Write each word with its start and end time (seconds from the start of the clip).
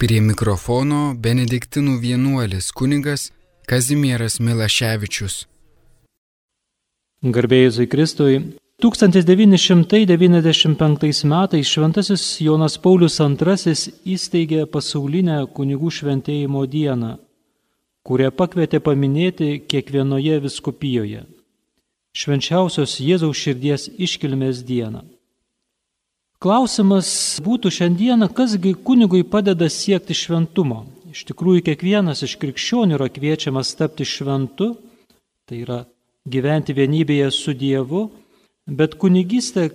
Prie 0.00 0.22
mikrofono 0.24 1.12
Benediktinų 1.12 2.00
vienuolis 2.00 2.72
kunigas 2.72 3.36
Kazimieras 3.68 4.40
Milaševičius. 4.40 5.44
Garbėjai 7.20 7.84
Kristui, 7.92 8.56
1995 8.80 11.20
metais 11.34 11.68
Šventasis 11.74 12.24
Jonas 12.40 12.80
Paulius 12.80 13.20
II 13.20 13.76
įsteigė 14.16 14.64
pasaulinę 14.72 15.44
kunigų 15.52 15.92
šventėjimo 15.98 16.64
dieną, 16.64 17.20
kurią 18.00 18.32
pakvietė 18.40 18.80
paminėti 18.80 19.60
kiekvienoje 19.68 20.40
viskupijoje- 20.48 21.28
švenčiausios 22.20 23.04
Jėzaus 23.04 23.36
širdies 23.36 23.92
iškilmės 24.00 24.64
dieną. 24.64 25.19
Klausimas 26.40 27.36
būtų 27.44 27.68
šiandieną, 27.68 28.30
kasgi 28.32 28.70
kunigui 28.72 29.26
padeda 29.28 29.66
siekti 29.68 30.14
šventumo. 30.16 30.86
Iš 31.12 31.26
tikrųjų, 31.28 31.66
kiekvienas 31.66 32.22
iš 32.24 32.38
krikščionių 32.40 32.96
yra 32.96 33.10
kviečiamas 33.12 33.74
tapti 33.76 34.06
šventu, 34.08 34.70
tai 35.44 35.58
yra 35.66 35.82
gyventi 36.24 36.72
vienybėje 36.72 37.26
su 37.36 37.52
Dievu, 37.52 38.06
bet 38.64 38.96
kunigystė 38.96 39.66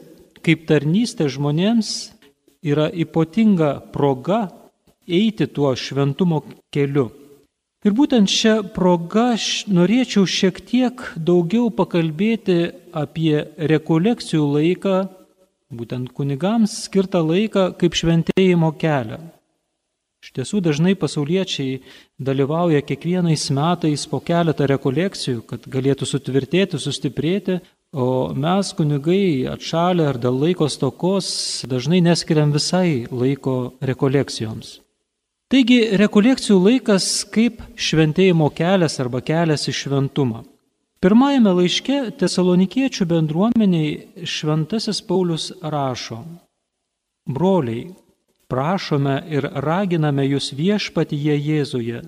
kaip 0.41 0.63
tarnystė 0.65 1.27
žmonėms 1.29 1.91
yra 2.65 2.87
ypatinga 2.89 3.75
proga 3.93 4.47
eiti 5.05 5.45
tuo 5.45 5.69
šventumo 5.77 6.41
keliu. 6.73 7.11
Ir 7.85 7.93
būtent 7.93 8.25
šią 8.25 8.55
progą 8.73 9.35
norėčiau 9.69 10.25
šiek 10.25 10.63
tiek 10.65 11.05
daugiau 11.13 11.69
pakalbėti 11.69 12.57
apie 12.89 13.43
rekolekcijų 13.53 14.49
laiką 14.55 14.95
būtent 15.73 16.11
kunigams 16.13 16.83
skirtą 16.85 17.23
laiką 17.25 17.71
kaip 17.79 17.97
šventėjimo 17.97 18.71
kelią. 18.81 19.19
Iš 20.25 20.31
tiesų 20.33 20.59
dažnai 20.65 20.95
pasauliečiai 20.97 21.81
dalyvauja 22.17 22.81
kiekvienais 22.81 23.43
metais 23.53 24.07
po 24.09 24.17
keletą 24.25 24.65
rekolekcijų, 24.71 25.43
kad 25.45 25.67
galėtų 25.69 26.07
sutvirtėti, 26.09 26.79
sustiprėti, 26.81 27.59
o 27.93 28.33
mes 28.33 28.71
kunigai 28.73 29.45
atšalę 29.51 30.07
ar 30.09 30.17
dėl 30.17 30.39
laiko 30.47 30.65
stokos 30.65 31.27
dažnai 31.69 32.01
neskiriam 32.01 32.49
visai 32.55 33.05
laiko 33.11 33.75
rekolekcijoms. 33.85 34.79
Taigi 35.53 35.77
rekolekcijų 36.01 36.57
laikas 36.57 37.05
kaip 37.29 37.61
šventėjimo 37.77 38.49
kelias 38.57 38.97
arba 39.03 39.21
kelias 39.21 39.69
į 39.69 39.75
šventumą. 39.77 40.41
Pirmajame 41.03 41.51
laiške 41.57 41.97
tesalonikiečių 42.19 43.05
bendruomeniai 43.09 44.25
šventasis 44.25 45.01
Paulius 45.05 45.51
rašo, 45.61 46.21
broliai, 47.27 47.89
prašome 48.47 49.17
ir 49.29 49.47
raginame 49.65 50.25
jūs 50.25 50.53
viešpatyje 50.55 51.35
Jėzuje, 51.35 52.01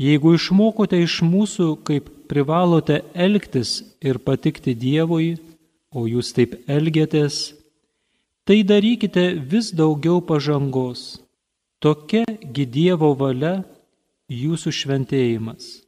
jeigu 0.00 0.34
išmokote 0.38 1.02
iš 1.04 1.20
mūsų, 1.26 1.68
kaip 1.84 2.08
privalote 2.30 3.02
elgtis 3.14 3.82
ir 4.00 4.20
patikti 4.24 4.74
Dievui, 4.74 5.36
o 5.92 6.06
jūs 6.08 6.32
taip 6.36 6.56
elgiatės, 6.68 7.54
tai 8.48 8.62
darykite 8.64 9.30
vis 9.52 9.72
daugiau 9.76 10.22
pažangos. 10.24 11.18
Tokia 11.78 12.24
gi 12.26 12.64
Dievo 12.66 13.12
valia 13.14 13.60
jūsų 14.32 14.72
šventėjimas. 14.74 15.87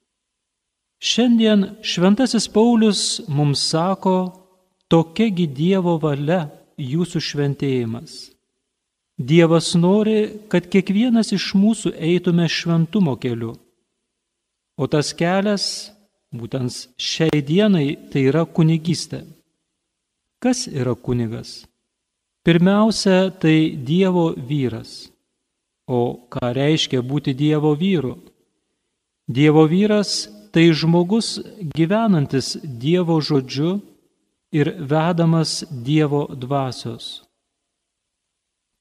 Šiandien 1.00 1.64
šventasis 1.82 2.44
Paulius 2.52 3.20
mums 3.28 3.62
sako, 3.70 4.16
tokiagi 4.92 5.46
Dievo 5.48 5.94
valia 5.96 6.42
jūsų 6.76 7.22
šventėjimas. 7.24 8.16
Dievas 9.16 9.72
nori, 9.80 10.44
kad 10.52 10.66
kiekvienas 10.68 11.32
iš 11.32 11.54
mūsų 11.56 11.94
eitume 11.96 12.44
šventumo 12.48 13.14
keliu. 13.20 13.54
O 14.76 14.88
tas 14.92 15.12
kelias, 15.16 15.64
būtent 16.36 16.76
šiai 17.00 17.40
dienai, 17.48 17.96
tai 18.12 18.26
yra 18.28 18.44
kunigystė. 18.44 19.22
Kas 20.40 20.66
yra 20.68 20.92
kunigas? 20.96 21.62
Pirmiausia, 22.44 23.30
tai 23.40 23.72
Dievo 23.88 24.34
vyras. 24.36 25.08
O 25.88 26.28
ką 26.28 26.52
reiškia 26.56 27.00
būti 27.00 27.32
Dievo 27.36 27.72
vyru? 27.76 28.18
Dievo 29.28 29.64
vyras 29.68 30.28
tai 30.52 30.72
žmogus 30.74 31.38
gyvenantis 31.74 32.56
Dievo 32.62 33.20
žodžiu 33.20 33.80
ir 34.52 34.74
vedamas 34.78 35.64
Dievo 35.70 36.26
dvasios. 36.34 37.22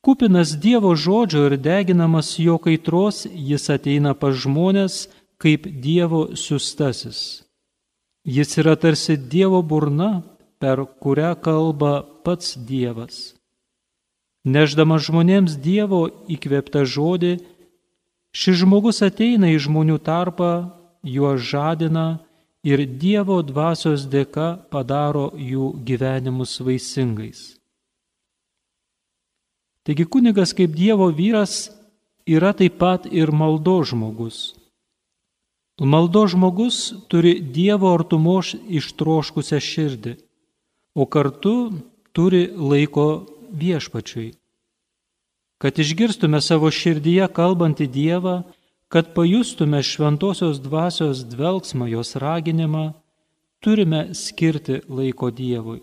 Kupinas 0.01 0.55
Dievo 0.55 0.95
žodžio 0.95 1.45
ir 1.49 1.57
deginamas 1.59 2.39
jo 2.39 2.57
kaitros, 2.57 3.27
jis 3.29 3.69
ateina 3.69 4.15
pas 4.15 4.33
žmonės 4.33 5.09
kaip 5.37 5.67
Dievo 5.67 6.35
siustasis. 6.35 7.43
Jis 8.25 8.57
yra 8.61 8.75
tarsi 8.75 9.17
Dievo 9.17 9.61
burna, 9.61 10.23
per 10.59 10.83
kurią 11.03 11.35
kalba 11.39 12.03
pats 12.23 12.55
Dievas. 12.55 13.35
Neždamas 14.47 15.03
žmonėms 15.07 15.59
Dievo 15.59 16.07
įkvėptą 16.31 16.83
žodį, 16.87 17.37
šis 18.31 18.63
žmogus 18.63 19.03
ateina 19.03 19.51
į 19.51 19.59
žmonių 19.67 19.99
tarpą 20.03 20.78
juos 21.03 21.41
žadina 21.41 22.19
ir 22.63 22.83
Dievo 22.85 23.39
dvasios 23.43 24.05
dėka 24.09 24.57
padaro 24.71 25.29
jų 25.35 25.73
gyvenimus 25.87 26.59
vaisingais. 26.63 27.59
Taigi 29.87 30.05
kunigas 30.05 30.53
kaip 30.53 30.75
Dievo 30.75 31.07
vyras 31.15 31.69
yra 32.27 32.51
taip 32.53 32.77
pat 32.77 33.07
ir 33.09 33.31
maldo 33.31 33.79
žmogus. 33.83 34.53
Maldo 35.79 36.25
žmogus 36.27 36.91
turi 37.07 37.39
Dievo 37.39 37.93
artumos 37.95 38.51
ištroškusią 38.67 39.59
širdį, 39.63 40.17
o 40.93 41.07
kartu 41.07 41.55
turi 42.11 42.49
laiko 42.51 43.07
viešpačiui. 43.55 44.33
Kad 45.59 45.79
išgirstume 45.79 46.39
savo 46.43 46.71
širdyje 46.71 47.27
kalbantį 47.35 47.87
Dievą, 47.87 48.35
Kad 48.89 49.13
pajustume 49.13 49.83
šventosios 49.83 50.57
dvasios 50.61 51.21
dvelgsmą 51.29 51.85
jos 51.87 52.15
raginimą, 52.15 52.93
turime 53.61 54.13
skirti 54.13 54.81
laiko 54.89 55.29
Dievui. 55.29 55.81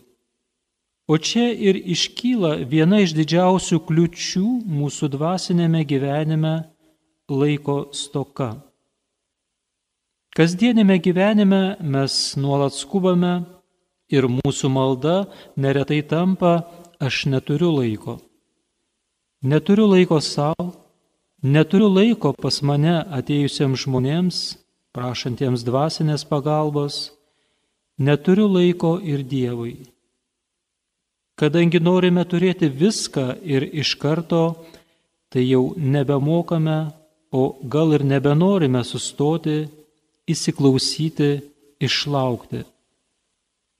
O 1.06 1.18
čia 1.18 1.52
ir 1.54 1.78
iškyla 1.78 2.66
viena 2.66 2.98
iš 3.04 3.12
didžiausių 3.14 3.78
kliučių 3.86 4.46
mūsų 4.66 5.08
dvasinėme 5.14 5.84
gyvenime- 5.86 6.54
laiko 7.40 7.76
stoka. 7.94 8.56
Kasdienėme 10.34 10.98
gyvenime 10.98 11.76
mes 11.80 12.34
nuolat 12.36 12.74
skubame 12.74 13.46
ir 14.10 14.26
mūsų 14.26 14.68
malda 14.68 15.30
neretai 15.56 16.02
tampa 16.02 16.66
aš 16.98 17.26
neturiu 17.30 17.70
laiko. 17.70 18.18
Neturiu 19.42 19.86
laiko 19.94 20.18
savo, 20.20 20.74
Neturiu 21.46 21.86
laiko 21.86 22.32
pas 22.34 22.56
mane 22.66 22.96
atėjusiems 23.14 23.84
žmonėms, 23.84 24.36
prašantiems 24.96 25.62
dvasinės 25.62 26.24
pagalbos, 26.26 27.12
neturiu 28.02 28.48
laiko 28.50 28.96
ir 28.98 29.22
Dievui. 29.22 29.76
Kadangi 31.38 31.78
norime 31.78 32.24
turėti 32.26 32.66
viską 32.66 33.36
ir 33.46 33.68
iš 33.82 33.92
karto, 34.02 34.56
tai 35.30 35.44
jau 35.46 35.76
nebemokame, 35.76 36.78
o 37.30 37.42
gal 37.62 37.94
ir 37.94 38.02
nebenorime 38.02 38.82
sustoti, 38.82 39.68
įsiklausyti, 40.26 41.30
išlaukti. 41.78 42.64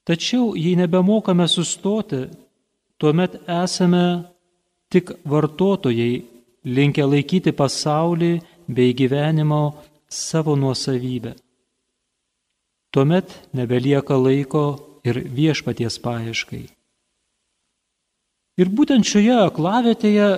Tačiau 0.07 0.55
jei 0.55 0.79
nebemokame 0.79 1.49
sustoti, 1.51 2.29
tuomet 3.01 3.41
esame 3.51 4.07
tik 4.93 5.17
vartotojai 5.27 6.36
linkę 6.67 7.07
laikyti 7.07 7.55
pasaulį 7.55 8.33
bei 8.69 8.95
gyvenimo 8.99 9.63
savo 10.09 10.57
nuosavybę. 10.59 11.37
Tuomet 12.91 13.29
nebelieka 13.55 14.17
laiko 14.17 14.65
ir 15.07 15.21
viešpaties 15.39 15.99
paieškai. 16.03 16.65
Ir 18.57 18.73
būtent 18.73 19.05
šioje 19.05 19.37
aklavietėje 19.45 20.29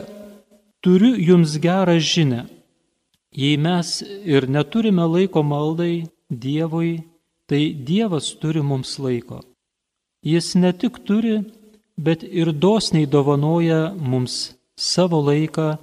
turiu 0.83 1.15
jums 1.15 1.57
gerą 1.63 1.99
žinę. 2.03 2.47
Jei 3.33 3.57
mes 3.57 4.01
ir 4.03 4.49
neturime 4.49 5.05
laiko 5.07 5.45
maldai 5.47 6.09
Dievui, 6.29 7.05
tai 7.49 7.73
Dievas 7.73 8.35
turi 8.41 8.61
mums 8.61 8.99
laiko. 8.99 9.41
Jis 10.27 10.57
ne 10.59 10.73
tik 10.73 10.99
turi, 11.07 11.39
bet 11.97 12.25
ir 12.27 12.53
dosniai 12.53 13.07
dovanoja 13.07 13.95
mums 13.95 14.59
savo 14.77 15.23
laiką 15.23 15.79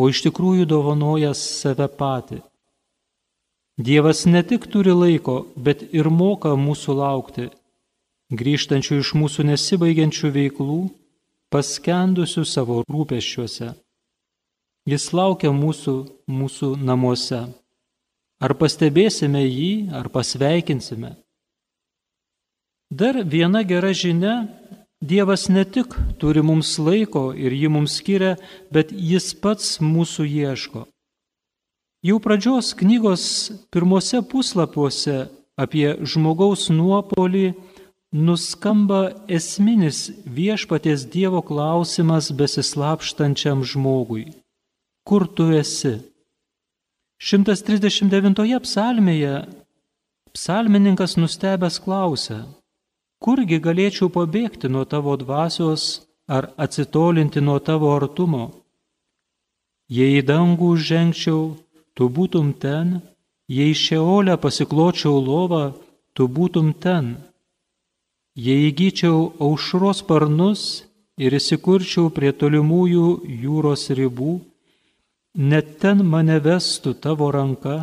o 0.00 0.08
iš 0.08 0.22
tikrųjų 0.24 0.64
dovanoja 0.68 1.34
save 1.36 1.88
patį. 2.00 2.40
Dievas 3.80 4.24
ne 4.28 4.40
tik 4.44 4.66
turi 4.72 4.92
laiko, 4.96 5.36
bet 5.56 5.84
ir 5.96 6.08
moka 6.12 6.52
mūsų 6.56 6.96
laukti, 6.96 7.46
grįžtančių 8.40 8.98
iš 9.02 9.12
mūsų 9.20 9.46
nesibaigiančių 9.50 10.32
veiklų, 10.36 10.80
paskendusių 11.52 12.44
savo 12.48 12.82
rūpeščiuose. 12.88 13.72
Jis 14.88 15.06
laukia 15.12 15.52
mūsų, 15.52 15.96
mūsų 16.28 16.74
namuose. 16.80 17.40
Ar 18.40 18.54
pastebėsime 18.56 19.42
jį, 19.44 19.72
ar 19.92 20.08
pasveikinsime. 20.12 21.12
Dar 22.90 23.20
viena 23.22 23.62
gera 23.62 23.92
žinia 23.94 24.48
Dievas 25.00 25.48
ne 25.48 25.64
tik 25.64 25.94
turi 26.20 26.42
mums 26.44 26.76
laiko 26.78 27.30
ir 27.32 27.54
jį 27.56 27.70
mums 27.72 27.96
skiria, 28.00 28.34
bet 28.68 28.92
jis 28.92 29.32
pats 29.32 29.78
mūsų 29.80 30.26
ieško. 30.28 30.84
Jau 32.04 32.16
pradžios 32.20 32.74
knygos 32.76 33.24
pirmose 33.72 34.20
puslapiuose 34.24 35.16
apie 35.60 35.96
žmogaus 36.04 36.68
nuopolį 36.72 37.54
nuskamba 38.12 39.00
esminis 39.28 40.10
viešpaties 40.24 41.06
Dievo 41.12 41.40
klausimas 41.44 42.30
besislapštančiam 42.32 43.64
žmogui. 43.64 44.30
Kur 45.08 45.26
tu 45.28 45.50
esi? 45.56 45.96
139 47.20 48.60
psalmėje 48.64 49.34
psalmininkas 50.32 51.16
nustebęs 51.20 51.76
klausia, 51.84 52.44
kurgi 53.24 53.58
galėčiau 53.66 54.08
pabėgti 54.16 54.70
nuo 54.72 54.86
tavo 54.92 55.16
dvasios 55.20 55.84
ar 56.36 56.48
atsitolinti 56.64 57.40
nuo 57.44 57.58
tavo 57.68 57.92
artumo? 57.96 58.44
Jei 59.90 60.20
į 60.20 60.26
dangų 60.30 60.70
žengčiau, 60.88 61.40
tu 61.94 62.08
būtum 62.16 62.52
ten, 62.64 63.00
jei 63.50 63.74
šeolę 63.74 64.36
pasikločiau 64.44 65.18
lovą, 65.18 65.64
tu 66.14 66.28
būtum 66.36 66.70
ten. 66.84 67.16
Jei 68.38 68.70
įgyčiau 68.70 69.18
aušros 69.42 70.04
sparnus 70.04 70.62
ir 71.18 71.34
įsikurčiau 71.36 72.12
prie 72.14 72.30
tolimųjų 72.32 73.08
jūros 73.42 73.90
ribų, 73.98 74.38
net 75.50 75.76
ten 75.82 76.06
mane 76.06 76.38
vestų 76.46 76.94
tavo 77.04 77.28
ranka 77.34 77.76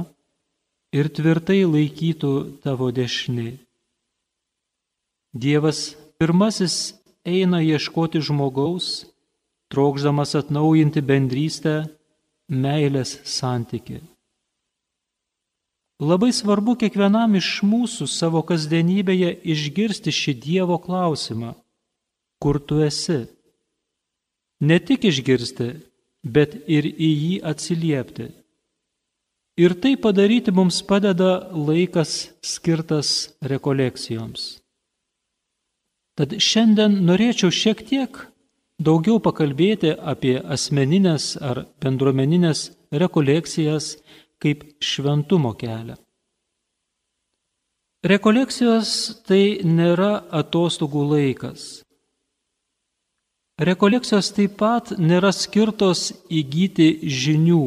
ir 0.95 1.11
tvirtai 1.11 1.61
laikytų 1.67 2.33
tavo 2.63 2.89
dešinė. 2.95 3.66
Dievas 5.37 5.93
pirmasis 6.17 6.95
eina 7.21 7.59
ieškoti 7.61 8.21
žmogaus, 8.25 9.05
trokšdamas 9.69 10.33
atnaujinti 10.39 11.03
bendrystę, 11.05 11.75
meilės 12.49 13.19
santyki. 13.27 13.99
Labai 16.01 16.31
svarbu 16.33 16.77
kiekvienam 16.81 17.35
iš 17.37 17.61
mūsų 17.65 18.07
savo 18.09 18.41
kasdienybėje 18.49 19.31
išgirsti 19.53 20.13
šį 20.13 20.33
Dievo 20.41 20.77
klausimą- 20.81 21.53
kur 22.41 22.59
tu 22.59 22.81
esi? 22.85 23.25
Ne 24.61 24.79
tik 24.79 25.05
išgirsti, 25.05 25.69
bet 26.23 26.53
ir 26.67 26.83
į 26.85 27.11
jį 27.23 27.33
atsiliepti. 27.51 28.31
Ir 29.57 29.73
tai 29.81 29.95
padaryti 29.97 30.51
mums 30.53 30.81
padeda 30.81 31.49
laikas 31.53 32.29
skirtas 32.41 33.33
rekolekcijoms. 33.41 34.66
Tad 36.17 36.33
šiandien 36.41 36.97
norėčiau 37.05 37.53
šiek 37.53 37.83
tiek 37.85 38.17
daugiau 38.81 39.19
pakalbėti 39.21 39.93
apie 39.93 40.35
asmeninės 40.41 41.35
ar 41.37 41.65
bendruomeninės 41.83 42.71
rekolekcijas 42.89 43.95
kaip 44.41 44.63
šventumo 44.81 45.53
kelią. 45.57 45.97
Rekolekcijos 48.07 48.89
tai 49.27 49.59
nėra 49.65 50.21
atostogų 50.39 51.01
laikas. 51.11 51.81
Rekolekcijos 53.57 54.29
taip 54.37 54.53
pat 54.59 54.93
nėra 55.01 55.31
skirtos 55.33 56.11
įgyti 56.29 57.09
žinių, 57.09 57.63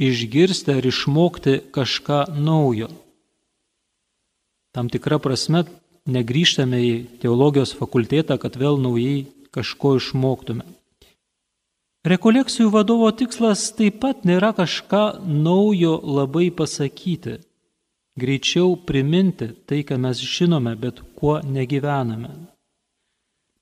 išgirsti 0.00 0.72
ar 0.72 0.88
išmokti 0.88 1.58
kažką 1.76 2.24
naujo. 2.40 2.88
Tam 4.72 4.88
tikra 4.88 5.20
prasme 5.20 5.66
negryžtame 6.10 6.80
į 6.82 6.92
teologijos 7.22 7.74
fakultetą, 7.78 8.38
kad 8.40 8.56
vėl 8.58 8.80
naujai 8.82 9.26
kažko 9.54 9.96
išmoktume. 10.00 10.64
Rekolekcijų 12.02 12.72
vadovo 12.74 13.12
tikslas 13.14 13.68
taip 13.78 14.00
pat 14.02 14.24
nėra 14.26 14.50
kažką 14.56 15.22
naujo 15.22 16.00
labai 16.02 16.48
pasakyti, 16.50 17.36
greičiau 18.18 18.74
priminti 18.74 19.52
tai, 19.70 19.84
ką 19.86 20.00
mes 20.02 20.18
žinome, 20.18 20.74
bet 20.74 20.98
kuo 21.14 21.38
negyvename. 21.46 22.32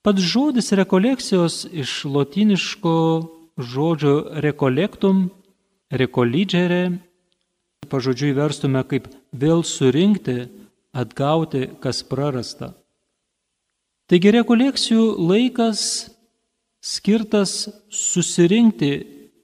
Pats 0.01 0.25
žodis 0.25 0.71
rekolekcijos 0.73 1.67
iš 1.69 2.01
lotiniško 2.09 2.95
žodžio 3.61 4.15
rekolektum, 4.41 5.27
rekolidžerė, 5.93 6.97
pažodžiui 7.91 8.33
verstume 8.33 8.81
kaip 8.89 9.05
vėl 9.29 9.61
surinkti 9.61 10.47
atgauti, 10.93 11.69
kas 11.81 12.03
prarasta. 12.03 12.73
Taigi 14.11 14.31
rekolekcijų 14.35 15.03
laikas 15.23 15.81
skirtas 16.83 17.69
susirinkti 17.87 18.91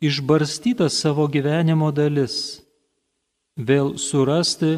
išbarstytas 0.03 0.97
savo 1.01 1.27
gyvenimo 1.31 1.89
dalis, 1.95 2.59
vėl 3.57 3.95
surasti, 3.97 4.77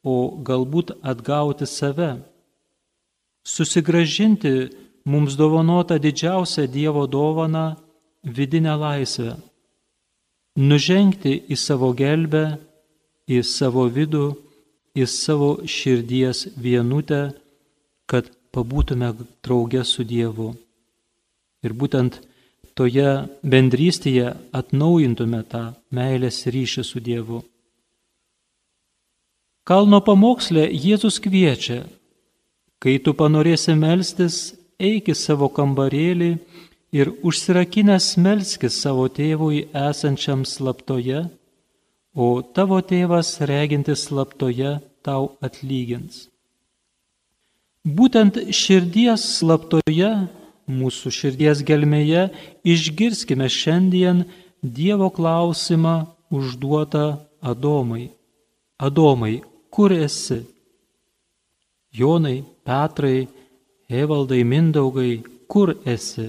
o 0.00 0.40
galbūt 0.40 0.94
atgauti 1.04 1.66
save, 1.68 2.14
susigražinti 3.44 4.70
mums 5.04 5.36
dovanotą 5.36 5.98
didžiausią 6.00 6.64
Dievo 6.72 7.04
dovaną- 7.06 7.76
vidinę 8.36 8.76
laisvę, 8.76 9.36
nužengti 10.56 11.42
į 11.52 11.56
savo 11.56 11.92
gelbę, 11.92 12.58
į 13.28 13.42
savo 13.44 13.84
vidų 13.88 14.36
į 14.96 15.06
savo 15.06 15.50
širdies 15.66 16.48
vienutę, 16.58 17.30
kad 18.10 18.30
pabūtume 18.54 19.12
drauge 19.44 19.84
su 19.86 20.04
Dievu. 20.04 20.52
Ir 21.62 21.74
būtent 21.76 22.18
toje 22.74 23.28
bendrystėje 23.42 24.34
atnaujintume 24.56 25.42
tą 25.52 25.62
meilės 25.94 26.42
ryšį 26.50 26.84
su 26.86 27.02
Dievu. 27.04 27.42
Kalno 29.68 30.00
pamokslė 30.02 30.66
Jėzus 30.72 31.20
kviečia, 31.22 31.84
kai 32.82 32.96
tu 33.04 33.14
panorėsi 33.14 33.76
melstis, 33.78 34.56
eik 34.80 35.12
į 35.12 35.14
savo 35.14 35.50
kambarėlį 35.52 36.30
ir 36.96 37.12
užsirakinęs 37.22 38.16
melskis 38.18 38.80
savo 38.82 39.06
tėvui 39.12 39.68
esančiam 39.76 40.42
slaptoje 40.48 41.28
o 42.14 42.42
tavo 42.42 42.80
tėvas 42.82 43.38
regintis 43.46 44.08
slaptoje 44.08 44.78
tau 45.06 45.36
atlygins. 45.44 46.28
Būtent 47.86 48.36
širdies 48.52 49.22
slaptoje, 49.38 50.10
mūsų 50.68 51.12
širdies 51.14 51.62
gelmėje, 51.64 52.28
išgirskime 52.64 53.48
šiandien 53.48 54.26
Dievo 54.60 55.08
klausimą 55.08 56.10
užduotą 56.28 57.16
Adomai. 57.40 58.10
Adomai, 58.76 59.40
kur 59.72 59.92
esi? 59.92 60.42
Jonai, 61.96 62.44
Petrai, 62.64 63.28
Evaldai, 63.88 64.42
Mindaugai, 64.44 65.22
kur 65.48 65.72
esi? 65.88 66.28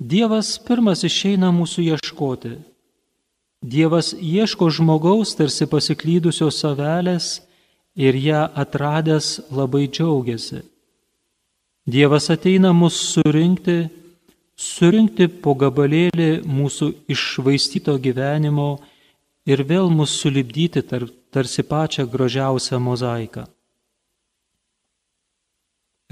Dievas 0.00 0.56
pirmas 0.64 1.04
išeina 1.04 1.52
mūsų 1.52 1.84
ieškoti 1.92 2.56
Dievas 3.64 4.12
ieško 4.20 4.68
žmogaus 4.68 5.30
tarsi 5.38 5.64
pasiklydusios 5.64 6.58
savelės 6.60 7.38
ir 7.96 8.16
ją 8.20 8.42
atradęs 8.60 9.38
labai 9.48 9.86
džiaugiasi. 9.88 10.60
Dievas 11.88 12.28
ateina 12.34 12.74
mus 12.76 12.98
surinkti, 13.14 13.86
surinkti 14.56 15.30
po 15.40 15.54
gabalėlį 15.56 16.44
mūsų 16.44 16.90
išvaistyto 17.16 17.96
gyvenimo 18.04 18.68
ir 19.48 19.64
vėl 19.64 19.88
mus 19.88 20.12
sulibdyti 20.20 20.84
tar, 20.84 21.08
tarsi 21.32 21.64
pačią 21.64 22.04
gražiausią 22.04 22.80
mozaiką. 22.84 23.48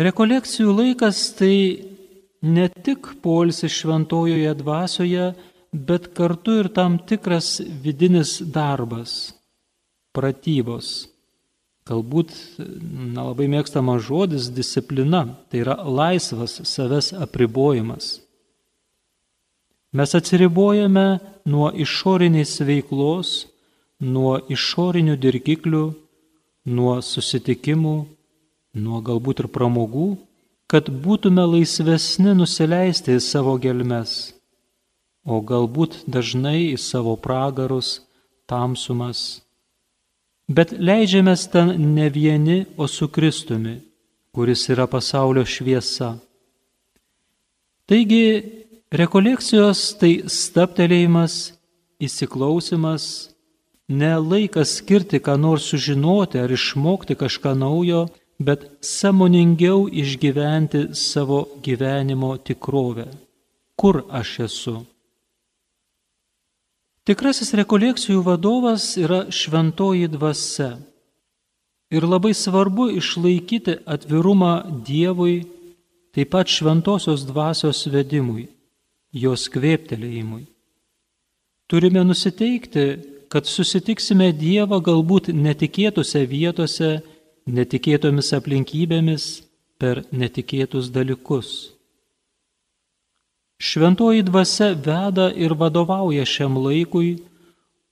Rekolekcijų 0.01 0.73
laikas 0.73 1.25
tai 1.37 1.57
ne 2.43 2.69
tik 2.73 3.13
polsi 3.21 3.69
šventojoje 3.69 4.55
dvasioje, 4.57 5.33
bet 5.73 6.13
kartu 6.15 6.59
ir 6.61 6.69
tam 6.69 6.99
tikras 6.99 7.61
vidinis 7.83 8.41
darbas, 8.45 9.33
pratybos. 10.13 11.09
Galbūt 11.89 12.31
nelabai 12.59 13.49
mėgstamas 13.51 14.05
žodis- 14.07 14.51
disciplina, 14.59 15.25
tai 15.51 15.65
yra 15.65 15.77
laisvas 15.83 16.61
savęs 16.63 17.13
apribojimas. 17.25 18.21
Mes 19.93 20.15
atsiribojame 20.15 21.21
nuo 21.47 21.73
išorinės 21.73 22.61
veiklos, 22.65 23.47
nuo 24.01 24.39
išorinių 24.49 25.17
dirgiklių, 25.17 25.95
nuo 26.67 27.01
susitikimų, 27.03 28.07
nuo 28.75 29.03
galbūt 29.03 29.41
ir 29.41 29.49
pramogų, 29.49 30.19
kad 30.69 30.85
būtume 30.87 31.45
laisvesni 31.45 32.33
nusileisti 32.35 33.17
į 33.19 33.21
savo 33.21 33.59
gelmes 33.59 34.33
o 35.25 35.41
galbūt 35.41 36.03
dažnai 36.11 36.73
į 36.73 36.79
savo 36.81 37.15
pragarus, 37.17 38.01
tamsumas. 38.51 39.43
Bet 40.51 40.75
leidžiamės 40.75 41.47
ten 41.53 41.73
ne 41.95 42.09
vieni, 42.11 42.65
o 42.77 42.89
su 42.91 43.09
Kristumi, 43.09 43.79
kuris 44.35 44.67
yra 44.73 44.89
pasaulio 44.91 45.45
šviesa. 45.47 46.17
Taigi, 47.89 48.25
rekolekcijos 48.93 49.85
tai 50.01 50.13
staptelėjimas, 50.27 51.55
įsiklausimas, 52.03 53.05
ne 53.89 54.13
laikas 54.19 54.77
skirti, 54.81 55.23
ką 55.23 55.39
nors 55.39 55.71
sužinoti 55.71 56.43
ar 56.43 56.53
išmokti 56.53 57.17
kažką 57.19 57.55
naujo, 57.59 58.07
bet 58.43 58.67
samoningiau 58.83 59.87
išgyventi 59.87 60.89
savo 60.99 61.47
gyvenimo 61.63 62.37
tikrovę. 62.37 63.07
Kur 63.79 64.03
aš 64.11 64.39
esu? 64.49 64.75
Tikrasis 67.03 67.51
rekolekcijų 67.59 68.21
vadovas 68.23 68.93
yra 69.01 69.25
šventoji 69.35 70.07
dvasia. 70.13 70.77
Ir 71.91 72.07
labai 72.07 72.31
svarbu 72.31 72.93
išlaikyti 72.95 73.81
atvirumą 73.91 74.53
Dievui, 74.87 75.43
taip 76.15 76.31
pat 76.31 76.47
šventosios 76.47 77.27
dvasios 77.27 77.83
vedimui, 77.91 78.47
jos 79.13 79.49
kvėptelėjimui. 79.51 80.47
Turime 81.67 82.05
nusiteikti, 82.07 82.87
kad 83.33 83.51
susitiksime 83.51 84.31
Dievą 84.37 84.79
galbūt 84.79 85.33
netikėtose 85.35 86.23
vietose, 86.31 87.01
netikėtomis 87.51 88.31
aplinkybėmis, 88.39 89.27
per 89.75 90.05
netikėtus 90.15 90.93
dalykus. 90.95 91.72
Šventoji 93.63 94.25
dvasia 94.27 94.73
veda 94.75 95.29
ir 95.39 95.55
vadovauja 95.55 96.25
šiam 96.27 96.57
laikui, 96.59 97.21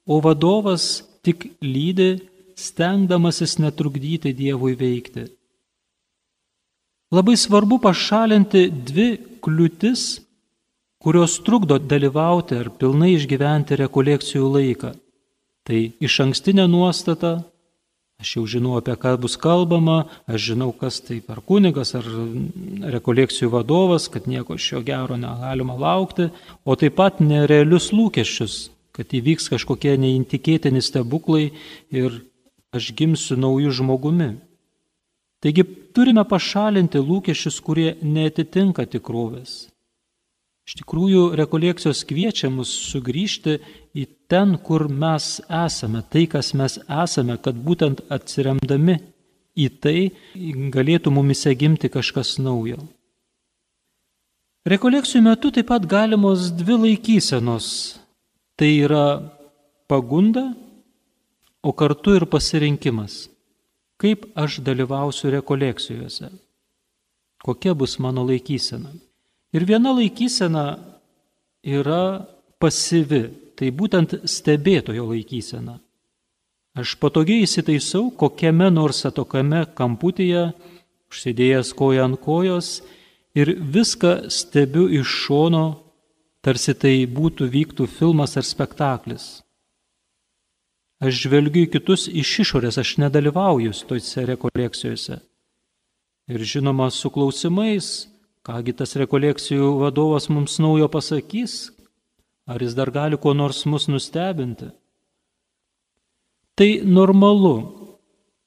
o 0.07 0.19
vadovas 0.25 1.05
tik 1.23 1.47
lydi, 1.62 2.17
stengdamasis 2.59 3.61
netrukdyti 3.62 4.33
Dievui 4.35 4.75
veikti. 4.75 5.29
Labai 7.15 7.37
svarbu 7.39 7.79
pašalinti 7.83 8.65
dvi 8.71 9.09
kliūtis, 9.43 10.03
kurios 11.03 11.39
trukdo 11.47 11.79
dalyvauti 11.79 12.59
ar 12.59 12.73
pilnai 12.75 13.15
išgyventi 13.15 13.79
rekolekcijų 13.81 14.50
laiką. 14.57 14.93
Tai 15.67 15.81
iš 16.03 16.19
ankstinė 16.27 16.67
nuostata 16.71 17.41
Aš 18.21 18.35
jau 18.37 18.43
žinau, 18.45 18.75
apie 18.77 18.93
ką 19.00 19.15
bus 19.17 19.39
kalbama, 19.41 20.05
aš 20.29 20.50
žinau, 20.50 20.75
kas 20.77 20.99
tai 21.00 21.23
per 21.25 21.41
kunigas 21.41 21.95
ar 21.97 22.05
rekolekcijų 22.93 23.49
vadovas, 23.55 24.11
kad 24.12 24.29
nieko 24.29 24.59
iš 24.61 24.67
jo 24.75 24.83
gero 24.85 25.17
negalima 25.17 25.79
laukti, 25.81 26.29
o 26.69 26.77
taip 26.77 26.99
pat 27.00 27.23
nerealius 27.25 27.89
lūkesčius, 27.97 28.69
kad 28.93 29.17
įvyks 29.17 29.49
kažkokie 29.55 29.97
neįtikėtini 30.03 30.85
stebuklai 30.85 31.49
ir 31.89 32.21
aš 32.77 32.93
gimsiu 32.99 33.41
naujų 33.41 33.73
žmogumi. 33.81 34.31
Taigi 35.41 35.65
turime 35.97 36.27
pašalinti 36.29 37.00
lūkesčius, 37.00 37.57
kurie 37.65 37.95
netitinka 38.05 38.85
tikrovės. 38.85 39.71
Iš 40.69 40.77
tikrųjų, 40.83 41.23
rekolekcijos 41.41 42.05
kviečia 42.07 42.50
mus 42.53 42.71
sugrįžti 42.93 43.57
į 43.97 44.07
ten, 44.31 44.57
kur 44.63 44.87
mes 44.89 45.41
esame, 45.47 46.03
tai, 46.11 46.27
kas 46.31 46.53
mes 46.55 46.79
esame, 46.85 47.37
kad 47.43 47.59
būtent 47.59 48.05
atsiremdami 48.13 48.99
į 49.59 49.69
tai 49.83 49.99
galėtų 50.75 51.13
mumise 51.15 51.53
gimti 51.59 51.91
kažkas 51.93 52.39
naujo. 52.43 52.79
Rekolekcijų 54.69 55.25
metu 55.25 55.51
taip 55.55 55.71
pat 55.71 55.87
galimos 55.89 56.51
dvi 56.53 56.77
laikysenos. 56.85 57.67
Tai 58.61 58.69
yra 58.69 59.05
pagunda, 59.89 60.51
o 61.65 61.73
kartu 61.73 62.13
ir 62.19 62.27
pasirinkimas. 62.29 63.31
Kaip 64.01 64.27
aš 64.37 64.61
dalyvausiu 64.65 65.33
rekolekcijose? 65.33 66.29
Kokia 67.41 67.73
bus 67.75 67.99
mano 68.01 68.25
laikysena? 68.29 68.93
Ir 69.57 69.65
viena 69.69 69.93
laikysena 69.97 70.65
yra 71.65 72.29
pasyvi, 72.61 73.23
tai 73.61 73.69
būtent 73.76 74.14
stebėtojo 74.25 75.05
laikysena. 75.11 75.76
Aš 76.81 76.95
patogiai 77.02 77.45
įsitaisau 77.45 78.09
kokiame 78.17 78.71
nors 78.73 79.02
atokame 79.05 79.67
kamputyje, 79.76 80.50
užsidėjęs 81.11 81.75
koją 81.76 82.07
ant 82.09 82.21
kojos 82.25 82.81
ir 83.37 83.52
viską 83.59 84.31
stebiu 84.33 84.87
iš 85.00 85.17
šono, 85.26 85.64
tarsi 86.40 86.73
tai 86.73 86.95
būtų 87.05 87.50
vyktų 87.52 87.88
filmas 87.90 88.38
ar 88.40 88.47
spektaklis. 88.47 89.43
Aš 91.00 91.25
žvelgiu 91.26 91.64
į 91.67 91.73
kitus 91.75 92.07
iš 92.09 92.33
išorės, 92.45 92.79
aš 92.81 92.97
nedalyvauju 93.02 93.75
tose 93.88 94.25
rekolekcijose. 94.29 95.21
Ir 96.31 96.45
žinoma, 96.47 96.90
su 96.95 97.11
klausimais, 97.11 98.11
Kągi 98.40 98.73
tas 98.73 98.95
rekolekcijų 98.97 99.67
vadovas 99.83 100.31
mums 100.33 100.55
naujo 100.64 100.87
pasakys, 100.88 101.75
ar 102.50 102.62
jis 102.62 102.75
dar 102.75 102.90
gali 102.90 103.19
kuo 103.21 103.35
nors 103.35 103.64
mus 103.71 103.87
nustebinti? 103.88 104.71
Tai 106.59 106.71
normalu. 106.85 107.57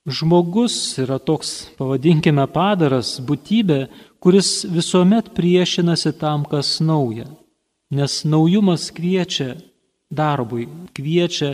Žmogus 0.03 0.75
yra 1.00 1.15
toks, 1.15 1.72
pavadinkime, 1.79 2.43
padaras, 2.51 3.15
būtybė, 3.24 3.86
kuris 4.19 4.65
visuomet 4.67 5.29
priešinasi 5.31 6.12
tam, 6.19 6.43
kas 6.43 6.81
nauja. 6.83 7.29
Nes 7.88 8.17
naujumas 8.27 8.89
kviečia 8.91 9.53
darbui, 10.12 10.67
kviečia 10.91 11.53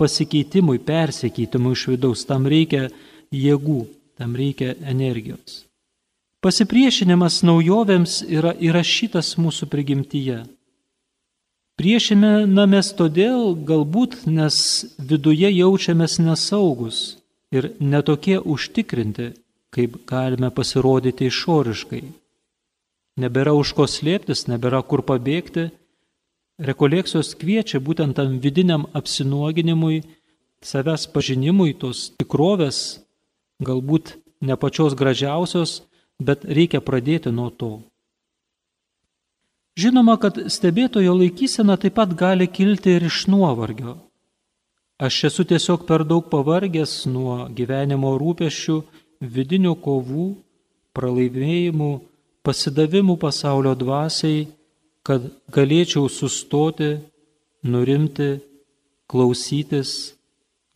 pasikeitimui, 0.00 0.80
persikeitimui 0.80 1.76
iš 1.76 1.84
vidaus. 1.92 2.24
Tam 2.24 2.48
reikia 2.48 2.88
jėgų, 3.34 3.84
tam 4.18 4.34
reikia 4.38 4.74
energijos. 4.80 5.62
Pasipriešinimas 6.44 7.42
naujovėms 7.46 8.22
yra 8.28 8.52
įrašytas 8.60 9.36
mūsų 9.40 9.68
prigimtyje. 9.72 10.42
Priešinamės 11.74 12.92
todėl 12.94 13.56
galbūt, 13.66 14.28
nes 14.30 14.56
viduje 14.98 15.48
jaučiamės 15.50 16.20
nesaugus 16.22 16.98
ir 17.50 17.72
netokie 17.82 18.36
užtikrinti, 18.38 19.32
kaip 19.74 19.96
galime 20.06 20.52
pasirodyti 20.54 21.26
išoriškai. 21.32 22.04
Nebėra 23.18 23.56
už 23.58 23.72
ko 23.74 23.86
slėptis, 23.90 24.46
nebėra 24.46 24.84
kur 24.86 25.02
pabėgti. 25.02 25.72
Rekolekcijos 26.62 27.32
kviečia 27.42 27.80
būtent 27.82 28.14
tam 28.18 28.38
vidiniam 28.38 28.86
apsinuoginimui, 28.94 30.04
savęs 30.62 31.08
pažinimui, 31.10 31.74
tos 31.74 32.12
tikrovės, 32.14 33.00
galbūt 33.58 34.14
ne 34.46 34.54
pačios 34.54 34.94
gražiausios, 34.94 35.80
bet 36.22 36.46
reikia 36.46 36.78
pradėti 36.78 37.34
nuo 37.34 37.50
to. 37.50 37.72
Žinoma, 39.74 40.14
kad 40.22 40.38
stebėtojo 40.54 41.16
laikysena 41.18 41.74
taip 41.82 41.96
pat 41.98 42.12
gali 42.14 42.46
kilti 42.46 42.94
ir 42.94 43.08
iš 43.08 43.24
nuovargio. 43.26 43.96
Aš 45.02 45.24
esu 45.28 45.42
tiesiog 45.50 45.82
per 45.88 46.04
daug 46.06 46.28
pavargęs 46.30 47.08
nuo 47.10 47.48
gyvenimo 47.50 48.12
rūpešių, 48.20 48.76
vidinių 49.34 49.74
kovų, 49.82 50.26
pralaimėjimų, 50.94 51.90
pasidavimų 52.46 53.16
pasaulio 53.18 53.74
dvasiai, 53.74 54.46
kad 55.02 55.26
galėčiau 55.50 56.06
sustoti, 56.06 56.94
nurimti, 57.66 58.38
klausytis, 59.10 60.14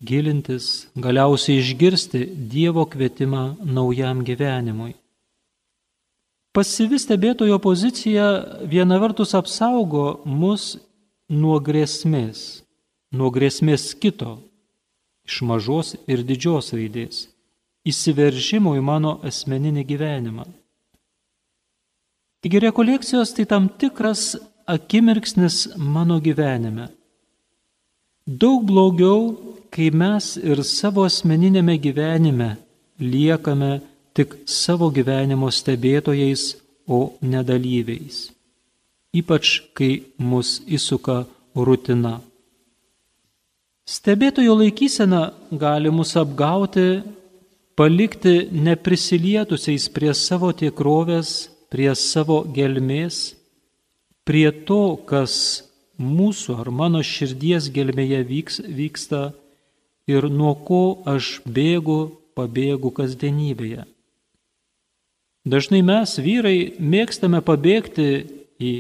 gilintis, 0.02 0.88
galiausiai 0.98 1.62
išgirsti 1.62 2.24
Dievo 2.50 2.84
kvietimą 2.90 3.44
naujam 3.62 4.24
gyvenimui. 4.26 4.96
Pasyvi 6.58 6.98
stebėtojo 6.98 7.60
pozicija 7.62 8.24
viena 8.66 8.96
vertus 8.98 9.30
apsaugo 9.38 10.24
mus 10.26 10.72
nuo 11.30 11.60
grėsmės, 11.62 12.64
nuo 13.14 13.28
grėsmės 13.30 13.92
kito, 14.02 14.32
iš 15.22 15.36
mažos 15.46 15.92
ir 16.10 16.24
didžios 16.26 16.72
raidės, 16.74 17.28
įsiveržimo 17.86 18.72
į 18.74 18.82
mano 18.82 19.12
asmeninį 19.30 19.84
gyvenimą. 19.86 20.48
Taigi 22.42 22.64
rekolekcijos 22.66 23.36
tai 23.36 23.46
tam 23.46 23.68
tikras 23.78 24.32
akimirksnis 24.66 25.76
mano 25.78 26.18
gyvenime. 26.18 26.88
Daug 28.26 28.66
blogiau, 28.66 29.30
kai 29.70 29.92
mes 29.94 30.34
ir 30.42 30.64
savo 30.66 31.06
asmeninėme 31.06 31.78
gyvenime 31.86 32.56
liekame 32.98 33.78
tik 34.18 34.34
savo 34.50 34.90
gyvenimo 34.90 35.50
stebėtojais, 35.54 36.56
o 36.88 37.12
nedalyviais. 37.20 38.30
Ypač, 39.12 39.60
kai 39.76 40.08
mus 40.16 40.58
įsuka 40.64 41.26
rutina. 41.54 42.18
Stebėtojo 43.88 44.56
laikysena 44.56 45.30
gali 45.52 45.92
mus 45.92 46.14
apgauti, 46.20 47.02
palikti 47.78 48.48
neprisilietusiais 48.52 49.88
prie 49.92 50.12
savo 50.16 50.50
tikrovės, 50.52 51.48
prie 51.72 51.92
savo 51.96 52.42
gelmės, 52.56 53.36
prie 54.28 54.48
to, 54.68 54.96
kas 55.08 55.34
mūsų 56.00 56.58
ar 56.64 56.72
mano 56.72 57.00
širdies 57.04 57.70
gelmėje 57.72 58.22
vyks, 58.28 58.60
vyksta 58.64 59.22
ir 60.08 60.28
nuo 60.32 60.54
ko 60.68 60.82
aš 61.08 61.38
bėgu, 61.44 62.00
pabėgu 62.36 62.92
kasdienybėje. 62.96 63.86
Dažnai 65.46 65.82
mes, 65.86 66.16
vyrai, 66.18 66.74
mėgstame 66.78 67.40
pabėgti 67.44 68.08
į 68.58 68.72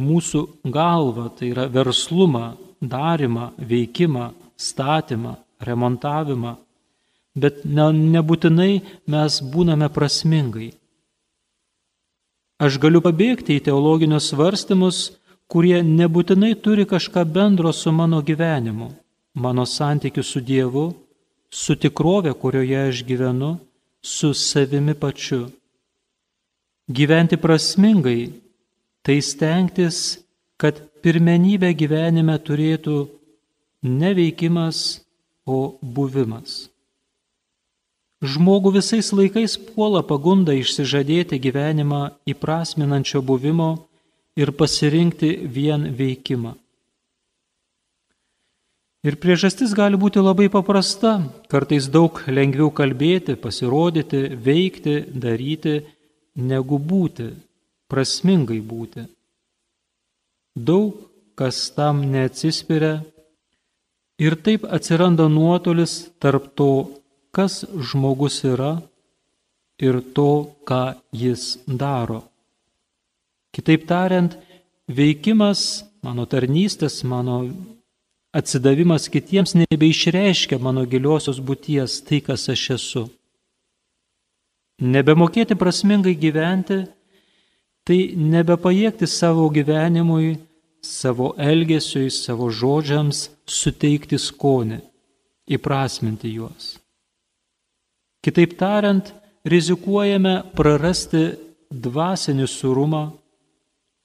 mūsų 0.00 0.42
galvą, 0.74 1.28
tai 1.38 1.52
yra 1.52 1.68
verslumą, 1.70 2.56
darimą, 2.82 3.52
veikimą, 3.58 4.32
statymą, 4.56 5.36
remontavimą, 5.60 6.56
bet 7.34 7.62
ne, 7.64 7.90
nebūtinai 7.92 8.82
mes 9.10 9.38
būname 9.54 9.88
prasmingai. 9.94 10.72
Aš 12.62 12.78
galiu 12.82 13.00
pabėgti 13.02 13.58
į 13.58 13.64
teologinius 13.66 14.30
svarstymus, 14.30 14.98
kurie 15.50 15.80
nebūtinai 15.82 16.54
turi 16.62 16.86
kažką 16.86 17.24
bendro 17.26 17.72
su 17.72 17.92
mano 17.92 18.22
gyvenimu, 18.22 18.92
mano 19.34 19.64
santykiu 19.66 20.22
su 20.22 20.40
Dievu, 20.40 20.92
su 21.50 21.76
tikrove, 21.76 22.32
kurioje 22.34 22.88
aš 22.88 23.02
gyvenu, 23.06 23.58
su 24.02 24.32
savimi 24.34 24.94
pačiu. 24.94 25.48
Gyventi 26.90 27.36
prasmingai- 27.36 28.32
tai 29.04 29.20
stengtis, 29.20 30.20
kad 30.56 30.80
pirmenybę 31.02 31.72
gyvenime 31.72 32.36
turėtų 32.38 33.08
ne 33.82 34.14
veikimas, 34.14 35.04
o 35.46 35.76
buvimas. 35.82 36.68
Žmogų 38.24 38.78
visais 38.78 39.10
laikais 39.12 39.58
puola 39.60 40.00
pagunda 40.00 40.54
išsižadėti 40.56 41.36
gyvenimą 41.36 42.14
įprasminančio 42.32 43.20
buvimo 43.20 43.84
ir 44.36 44.52
pasirinkti 44.56 45.44
vien 45.44 45.90
veikimą. 45.92 46.54
Ir 49.04 49.18
priežastis 49.20 49.74
gali 49.76 50.00
būti 50.00 50.22
labai 50.24 50.48
paprasta, 50.48 51.18
kartais 51.52 51.90
daug 51.92 52.22
lengviau 52.24 52.70
kalbėti, 52.72 53.36
pasirodyti, 53.36 54.30
veikti, 54.32 55.02
daryti, 55.12 55.82
negu 56.36 56.78
būti, 56.78 57.30
prasmingai 57.90 58.60
būti. 58.60 59.06
Daug 60.54 60.98
kas 61.34 61.70
tam 61.74 62.04
neatsispiria 62.10 63.02
ir 64.18 64.36
taip 64.38 64.66
atsiranda 64.70 65.26
nuotolis 65.28 66.10
tarp 66.22 66.52
to, 66.54 66.90
kas 67.34 67.64
žmogus 67.90 68.42
yra 68.46 68.78
ir 69.82 69.98
to, 70.14 70.54
ką 70.66 70.94
jis 71.10 71.58
daro. 71.66 72.22
Kitaip 73.54 73.86
tariant, 73.90 74.36
veikimas, 74.86 75.84
mano 76.02 76.26
tarnystės, 76.30 77.02
mano 77.06 77.42
atsidavimas 78.34 79.08
kitiems 79.10 79.54
nebeišreiškia 79.58 80.58
mano 80.58 80.84
giliosios 80.90 81.38
būties, 81.38 82.02
tai 82.06 82.20
kas 82.22 82.48
aš 82.50 82.64
esu. 82.78 83.04
Nebemokėti 84.82 85.54
prasmingai 85.54 86.16
gyventi, 86.18 86.80
tai 87.86 87.98
nebepajėgti 88.16 89.06
savo 89.06 89.46
gyvenimui, 89.52 90.34
savo 90.84 91.32
elgesiui, 91.38 92.10
savo 92.10 92.50
žodžiams 92.50 93.28
suteikti 93.46 94.18
skonį, 94.18 94.80
įprasminti 95.54 96.32
juos. 96.34 96.74
Kitaip 98.24 98.56
tariant, 98.58 99.12
rizikuojame 99.44 100.34
prarasti 100.56 101.24
dvasinį 101.70 102.46
surumą, 102.48 103.04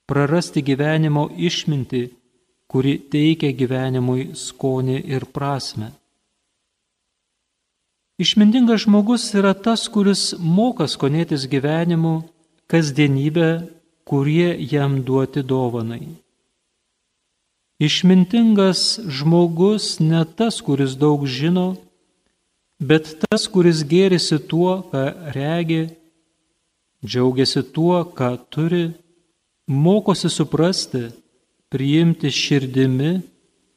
prarasti 0.10 0.62
gyvenimo 0.66 1.30
išminti, 1.38 2.04
kuri 2.70 2.98
teikia 3.12 3.54
gyvenimui 3.56 4.36
skonį 4.38 5.00
ir 5.10 5.26
prasme. 5.34 5.92
Išmintingas 8.20 8.82
žmogus 8.84 9.30
yra 9.32 9.54
tas, 9.56 9.86
kuris 9.88 10.34
moka 10.44 10.90
skonėtis 10.92 11.46
gyvenimu, 11.48 12.18
kasdienybę, 12.68 13.52
kurie 14.04 14.58
jam 14.60 14.98
duoti 15.08 15.40
dovanai. 15.40 16.18
Išmintingas 17.80 18.82
žmogus 19.08 20.02
ne 20.04 20.26
tas, 20.36 20.58
kuris 20.60 20.98
daug 21.00 21.24
žino, 21.24 21.78
bet 22.84 23.08
tas, 23.22 23.46
kuris 23.48 23.86
gėrisi 23.88 24.42
tuo, 24.52 24.74
ką 24.92 25.04
regi, 25.38 25.86
džiaugiasi 27.08 27.64
tuo, 27.72 28.02
ką 28.04 28.34
turi 28.52 28.90
mokosi 29.72 30.28
suprasti, 30.28 31.06
priimti 31.72 32.34
širdimi, 32.36 33.14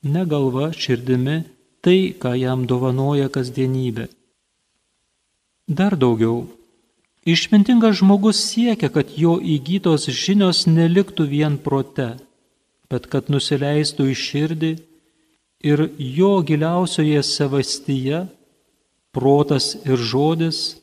ne 0.02 0.26
galva 0.26 0.72
širdimi, 0.74 1.36
tai, 1.78 2.10
ką 2.18 2.34
jam 2.42 2.66
dovanoja 2.66 3.30
kasdienybė. 3.30 4.08
Dar 5.68 5.94
daugiau. 5.96 6.48
Išmintingas 7.22 8.00
žmogus 8.00 8.40
siekia, 8.50 8.90
kad 8.90 9.14
jo 9.14 9.36
įgytos 9.38 10.08
žinios 10.10 10.66
neliktų 10.66 11.28
vien 11.30 11.54
prote, 11.54 12.16
bet 12.90 13.06
kad 13.06 13.30
nusileistų 13.30 14.08
į 14.10 14.16
širdį 14.18 14.72
ir 15.62 15.84
jo 16.02 16.32
giliausioje 16.42 17.22
savastyje 17.22 18.24
protas 19.14 19.76
ir 19.86 20.02
žodis, 20.02 20.82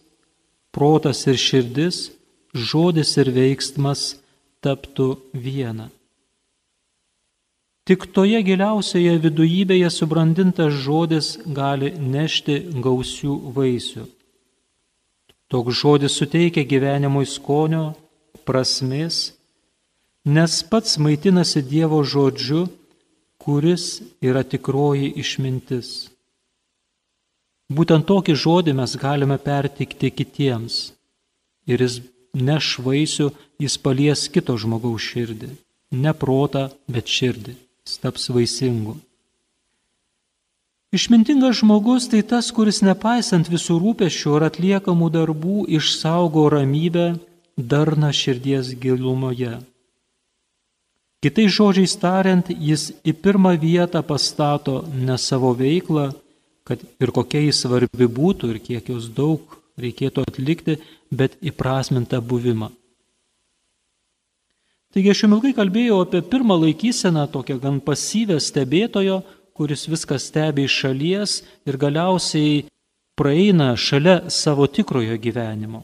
protas 0.71 1.25
ir 1.27 1.35
širdis, 1.35 1.97
žodis 2.55 3.17
ir 3.19 3.33
veiksmas 3.35 4.15
taptų 4.63 5.17
viena. 5.33 5.89
Tik 7.83 8.05
toje 8.15 8.39
giliausioje 8.45 9.17
vidujybėje 9.25 9.89
subrandintas 9.91 10.71
žodis 10.85 11.33
gali 11.43 11.91
nešti 11.99 12.61
gausių 12.79 13.35
vaisių. 13.57 14.05
Toks 15.49 15.79
žodis 15.81 16.13
suteikia 16.19 16.62
gyvenimui 16.62 17.25
skonio, 17.25 17.95
prasmės, 18.45 19.33
nes 20.25 20.59
pats 20.69 20.99
maitinasi 21.01 21.63
Dievo 21.65 22.03
žodžiu, 22.05 22.67
kuris 23.41 23.85
yra 24.21 24.43
tikroji 24.45 25.09
išmintis. 25.17 26.12
Būtent 27.69 28.05
tokį 28.09 28.35
žodį 28.43 28.77
mes 28.77 28.95
galime 29.01 29.38
pertikti 29.41 30.09
kitiems 30.13 30.79
ir 31.69 31.81
jis 31.81 31.99
neš 32.33 32.77
vaisių, 32.85 33.29
jis 33.62 33.77
palies 33.81 34.25
kito 34.33 34.55
žmogaus 34.57 35.05
širdį. 35.05 35.49
Ne 35.97 36.13
protą, 36.13 36.69
bet 36.89 37.09
širdį. 37.09 37.55
Jis 37.85 38.01
taps 38.01 38.29
vaisingu. 38.33 38.97
Išmintingas 40.89 41.60
žmogus 41.62 42.08
tai 42.10 42.23
tas, 42.25 42.47
kuris 42.49 42.80
nepaisant 42.82 43.45
visų 43.45 43.75
rūpešių 43.84 44.32
ar 44.39 44.47
atliekamų 44.47 45.10
darbų 45.13 45.58
išsaugo 45.78 46.47
ramybę, 46.49 47.12
darna 47.56 48.10
širdies 48.10 48.71
gilumoje. 48.82 49.60
Kitais 51.21 51.52
žodžiais 51.54 51.93
tariant, 51.99 52.49
jis 52.49 52.89
į 53.06 53.13
pirmą 53.21 53.54
vietą 53.62 54.02
pastato 54.02 54.80
ne 54.95 55.19
savo 55.21 55.52
veiklą, 55.54 56.10
kad 56.65 56.82
ir 57.04 57.13
kokia 57.13 57.43
jis 57.43 57.62
svarbi 57.65 58.08
būtų 58.10 58.49
ir 58.56 58.60
kiek 58.63 58.89
jos 58.89 59.12
daug 59.13 59.60
reikėtų 59.78 60.25
atlikti, 60.25 60.80
bet 61.12 61.38
įprasmintą 61.45 62.17
buvimą. 62.23 62.71
Taigi 64.89 65.12
aš 65.13 65.21
jums 65.21 65.38
ilgai 65.38 65.52
kalbėjau 65.54 65.99
apie 66.02 66.23
pirmą 66.25 66.56
laikyseną, 66.63 67.28
tokią 67.30 67.60
gan 67.62 67.78
pasyvę 67.78 68.39
stebėtojo, 68.41 69.19
kuris 69.60 69.84
viską 69.91 70.15
stebi 70.15 70.63
iš 70.69 70.76
šalies 70.86 71.32
ir 71.67 71.78
galiausiai 71.78 72.63
praeina 73.19 73.74
šalia 73.76 74.30
savo 74.32 74.67
tikrojo 74.72 75.17
gyvenimo. 75.19 75.84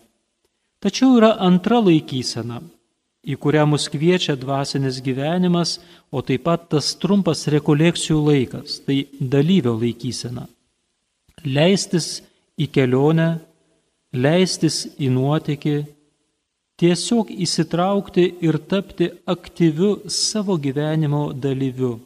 Tačiau 0.80 1.18
yra 1.18 1.34
antra 1.44 1.82
laikysena, 1.84 2.62
į 3.28 3.36
kurią 3.42 3.66
mus 3.68 3.90
kviečia 3.92 4.38
dvasinis 4.40 5.02
gyvenimas, 5.04 5.80
o 6.16 6.22
taip 6.24 6.46
pat 6.48 6.70
tas 6.72 6.94
trumpas 7.02 7.48
rekolekcijų 7.52 8.22
laikas, 8.30 8.80
tai 8.88 9.04
dalyvio 9.20 9.76
laikysena. 9.82 10.46
Leistis 11.44 12.22
į 12.56 12.70
kelionę 12.72 13.30
leistis 14.16 14.86
į 14.96 15.10
nuotykį, 15.12 15.76
tiesiog 16.80 17.32
įsitraukti 17.46 18.26
ir 18.48 18.58
tapti 18.72 19.10
aktyviu 19.28 19.98
savo 20.12 20.56
gyvenimo 20.62 21.28
dalyviu, 21.34 21.98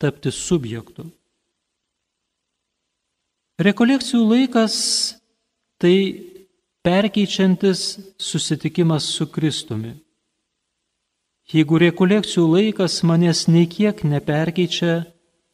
tapti 0.00 0.32
subjektu. 0.32 1.06
Rekolekcijų 3.60 4.22
laikas 4.24 4.76
tai 5.80 5.96
perkeičiantis 6.84 7.98
susitikimas 8.16 9.04
su 9.12 9.26
Kristumi. 9.28 9.98
Jeigu 11.50 11.80
rekolekcijų 11.82 12.46
laikas 12.46 13.00
manęs 13.04 13.48
nei 13.50 13.66
kiek 13.68 14.04
neperkeičia, 14.06 15.02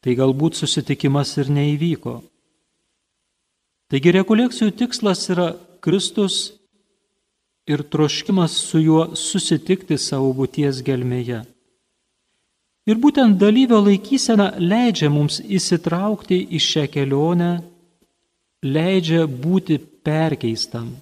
tai 0.04 0.14
galbūt 0.14 0.58
susitikimas 0.60 1.32
ir 1.40 1.50
neįvyko. 1.50 2.20
Taigi 3.90 4.12
rekolekcijų 4.14 4.74
tikslas 4.76 5.24
yra 5.32 5.48
Kristus 5.82 6.52
ir 7.66 7.82
troškimas 7.82 8.54
su 8.68 8.82
juo 8.82 9.02
susitikti 9.18 9.98
savo 9.98 10.30
būties 10.36 10.82
gelmėje. 10.86 11.42
Ir 12.86 13.00
būtent 13.02 13.34
dalyvio 13.40 13.80
laikysena 13.82 14.52
leidžia 14.62 15.08
mums 15.10 15.40
įsitraukti 15.42 16.38
į 16.54 16.60
šią 16.62 16.84
kelionę, 16.94 17.50
leidžia 18.62 19.24
būti 19.26 19.80
perkeistam. 20.06 20.92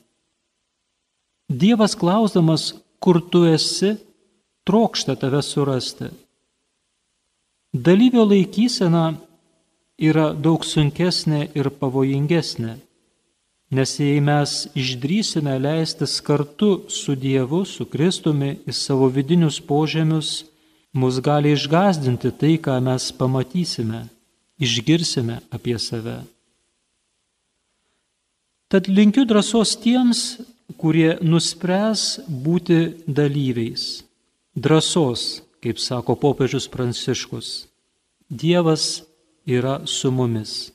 Dievas 1.48 1.92
klausdamas, 2.00 2.72
kur 3.04 3.20
tu 3.20 3.44
esi, 3.44 3.98
trokšta 4.64 5.18
tave 5.20 5.42
surasti. 5.44 6.08
Dalyvio 7.74 8.24
laikysena 8.30 9.04
yra 10.00 10.30
daug 10.32 10.64
sunkesnė 10.64 11.50
ir 11.52 11.68
pavojingesnė, 11.68 12.78
nes 13.76 13.94
jei 14.00 14.24
mes 14.24 14.56
išdrysime 14.72 15.58
leistis 15.60 16.16
kartu 16.24 16.86
su 16.88 17.12
Dievu, 17.12 17.64
su 17.68 17.84
Kristumi 17.84 18.54
į 18.64 18.72
savo 18.72 19.10
vidinius 19.12 19.60
požemius, 19.60 20.46
mus 20.94 21.18
gali 21.20 21.52
išgazdinti 21.52 22.30
tai, 22.38 22.54
ką 22.62 22.78
mes 22.87 23.11
pamatysime, 23.18 24.07
išgirsime 24.62 25.40
apie 25.50 25.78
save. 25.78 26.22
Tad 28.70 28.88
linkiu 28.88 29.26
drąsos 29.26 29.74
tiems, 29.83 30.20
kurie 30.78 31.18
nuspręs 31.22 32.24
būti 32.26 32.78
dalyviais. 33.07 34.04
Drąsos, 34.54 35.42
kaip 35.62 35.78
sako 35.83 36.16
popiežius 36.18 36.70
Pranciškus. 36.70 37.66
Dievas 38.30 39.02
yra 39.46 39.83
su 39.87 40.11
mumis. 40.14 40.70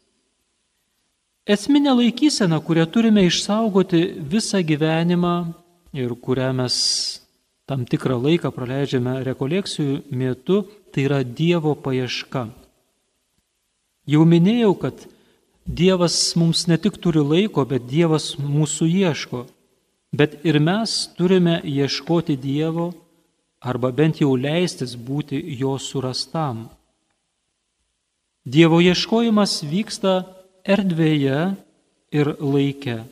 Esminė 1.49 1.95
laikysena, 1.97 2.59
kurią 2.61 2.85
turime 2.93 3.23
išsaugoti 3.25 4.03
visą 4.31 4.61
gyvenimą 4.61 5.35
ir 5.97 6.13
kurią 6.13 6.51
mes 6.53 6.75
tam 7.69 7.85
tikrą 7.85 8.17
laiką 8.17 8.49
praleidžiame 8.49 9.19
rekolekcijų 9.27 9.99
metu, 10.09 10.63
tai 10.89 11.05
yra 11.05 11.21
Dievo 11.21 11.75
paieška. 11.77 12.47
Jau 14.09 14.23
minėjau, 14.25 14.73
kad 14.81 15.05
Dievas 15.69 16.15
mums 16.33 16.65
ne 16.65 16.79
tik 16.81 16.97
turi 16.97 17.21
laiko, 17.21 17.61
bet 17.69 17.85
Dievas 17.85 18.31
mūsų 18.41 18.87
ieško. 18.89 19.43
Bet 20.09 20.39
ir 20.41 20.57
mes 20.57 20.95
turime 21.13 21.59
ieškoti 21.61 22.33
Dievo 22.41 22.89
arba 23.61 23.91
bent 23.93 24.17
jau 24.23 24.33
leistis 24.33 24.95
būti 24.97 25.37
jo 25.59 25.75
surastam. 25.77 26.65
Dievo 28.49 28.79
ieškojimas 28.81 29.59
vyksta 29.69 30.23
erdvėje 30.65 31.53
ir 32.17 32.33
laike. 32.41 33.03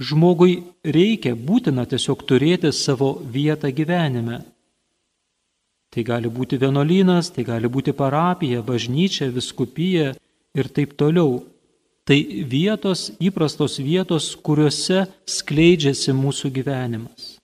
Žmogui 0.00 0.62
reikia 0.84 1.34
būtina 1.36 1.84
tiesiog 1.88 2.24
turėti 2.24 2.72
savo 2.72 3.12
vietą 3.28 3.68
gyvenime. 3.68 4.40
Tai 5.92 6.02
gali 6.08 6.30
būti 6.32 6.56
vienolynas, 6.56 7.28
tai 7.34 7.44
gali 7.44 7.68
būti 7.68 7.92
parapija, 7.92 8.62
bažnyčia, 8.64 9.28
viskupija 9.28 10.14
ir 10.56 10.68
taip 10.72 10.96
toliau. 10.96 11.42
Tai 12.08 12.16
vietos, 12.48 13.12
įprastos 13.20 13.76
vietos, 13.78 14.32
kuriuose 14.34 15.04
skleidžiasi 15.28 16.14
mūsų 16.16 16.50
gyvenimas. 16.56 17.36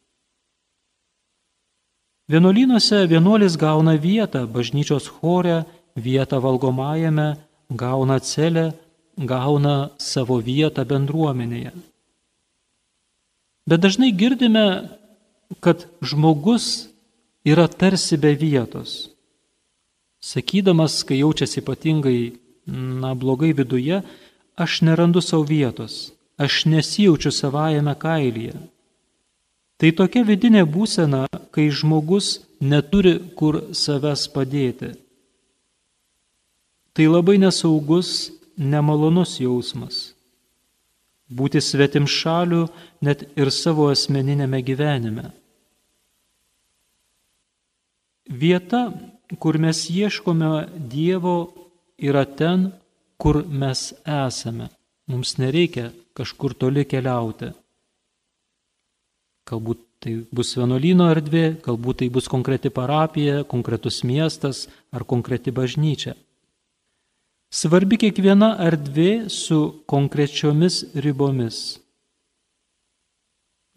Vienolynuose 2.29 3.05
vienuolis 3.09 3.55
gauna 3.61 3.95
vietą 4.01 4.43
bažnyčios 4.49 5.07
chore, 5.21 5.63
vietą 5.97 6.41
valgomajame, 6.41 7.37
gauna 7.71 8.19
celę, 8.21 8.73
gauna 9.17 9.91
savo 10.01 10.41
vietą 10.41 10.85
bendruomenėje. 10.89 11.73
Bet 13.69 13.81
dažnai 13.85 14.13
girdime, 14.17 14.89
kad 15.61 15.85
žmogus 16.01 16.89
yra 17.45 17.67
tarsi 17.69 18.17
be 18.17 18.33
vietos. 18.33 19.11
Sakydamas, 20.25 21.03
kai 21.05 21.21
jaučiasi 21.21 21.61
ypatingai, 21.61 22.33
na, 23.03 23.13
blogai 23.15 23.53
viduje, 23.53 24.01
aš 24.57 24.81
nerandu 24.89 25.21
savo 25.21 25.45
vietos, 25.53 26.15
aš 26.41 26.65
nesijaučiu 26.65 27.33
savajame 27.33 27.95
kailyje. 28.05 28.57
Tai 29.79 29.93
tokia 30.01 30.25
vidinė 30.25 30.65
būsena, 30.65 31.27
kai 31.53 31.69
žmogus 31.69 32.39
neturi 32.61 33.19
kur 33.37 33.63
savęs 33.77 34.27
padėti. 34.33 34.95
Tai 36.97 37.13
labai 37.15 37.37
nesaugus, 37.45 38.33
nemalonus 38.57 39.39
jausmas 39.45 40.18
būti 41.29 41.61
svetim 41.61 42.09
šalių 42.09 42.65
net 43.05 43.25
ir 43.37 43.51
savo 43.53 43.89
asmeninėme 43.93 44.63
gyvenime. 44.65 45.31
Vieta, 48.29 48.93
kur 49.41 49.57
mes 49.61 49.87
ieškome 49.89 50.69
Dievo, 50.93 51.39
yra 51.99 52.25
ten, 52.25 52.73
kur 53.17 53.43
mes 53.49 53.93
esame. 54.05 54.69
Mums 55.09 55.39
nereikia 55.41 55.91
kažkur 56.17 56.53
toli 56.55 56.85
keliauti. 56.85 57.55
Galbūt 59.49 59.81
tai 60.05 60.13
bus 60.31 60.53
vienuolyno 60.59 61.09
erdvė, 61.11 61.59
galbūt 61.65 62.03
tai 62.03 62.11
bus 62.13 62.29
konkreti 62.31 62.71
parapija, 62.71 63.43
konkretus 63.49 64.03
miestas 64.05 64.67
ar 64.93 65.09
konkreti 65.09 65.51
bažnyčia. 65.55 66.15
Svarbi 67.49 67.97
kiekviena 67.97 68.51
erdvė 68.61 69.31
su 69.33 69.59
konkrečiomis 69.89 70.83
ribomis. 71.01 71.79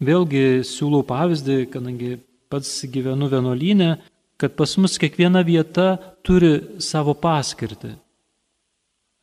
Vėlgi 0.02 0.60
siūlau 0.66 1.00
pavyzdį, 1.08 1.56
kadangi 1.72 2.18
pats 2.52 2.82
gyvenu 2.92 3.30
vienuolynę, 3.32 3.94
kad 4.36 4.52
pas 4.58 4.74
mus 4.76 4.98
kiekviena 5.00 5.40
vieta 5.46 5.94
turi 6.26 6.82
savo 6.84 7.14
paskirtį. 7.16 7.94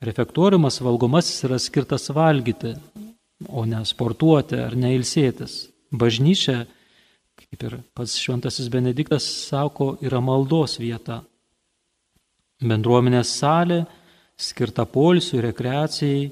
Refektoriumas 0.02 0.80
valgomasis 0.82 1.44
yra 1.46 1.60
skirtas 1.62 2.10
valgyti, 2.16 2.74
o 3.54 3.68
ne 3.70 3.84
sportuoti 3.86 4.58
ar 4.64 4.74
neilsėtis. 4.74 5.68
Bažnyčia, 5.94 6.64
kaip 7.38 7.68
ir 7.68 7.78
pats 7.94 8.18
šventasis 8.18 8.72
Benediktas 8.74 9.28
sako, 9.46 9.98
yra 10.02 10.24
maldos 10.24 10.80
vieta. 10.82 11.22
Bendruomenės 12.66 13.38
salė 13.44 13.84
skirta 14.39 14.86
polsiui, 14.88 15.41
rekreacijai, 15.43 16.30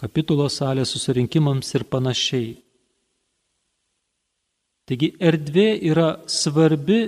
kapitulos 0.00 0.56
salės 0.60 0.94
susirinkimams 0.94 1.74
ir 1.76 1.84
panašiai. 1.92 2.54
Taigi 4.88 5.14
erdvė 5.20 5.68
yra 5.90 6.08
svarbi 6.28 7.00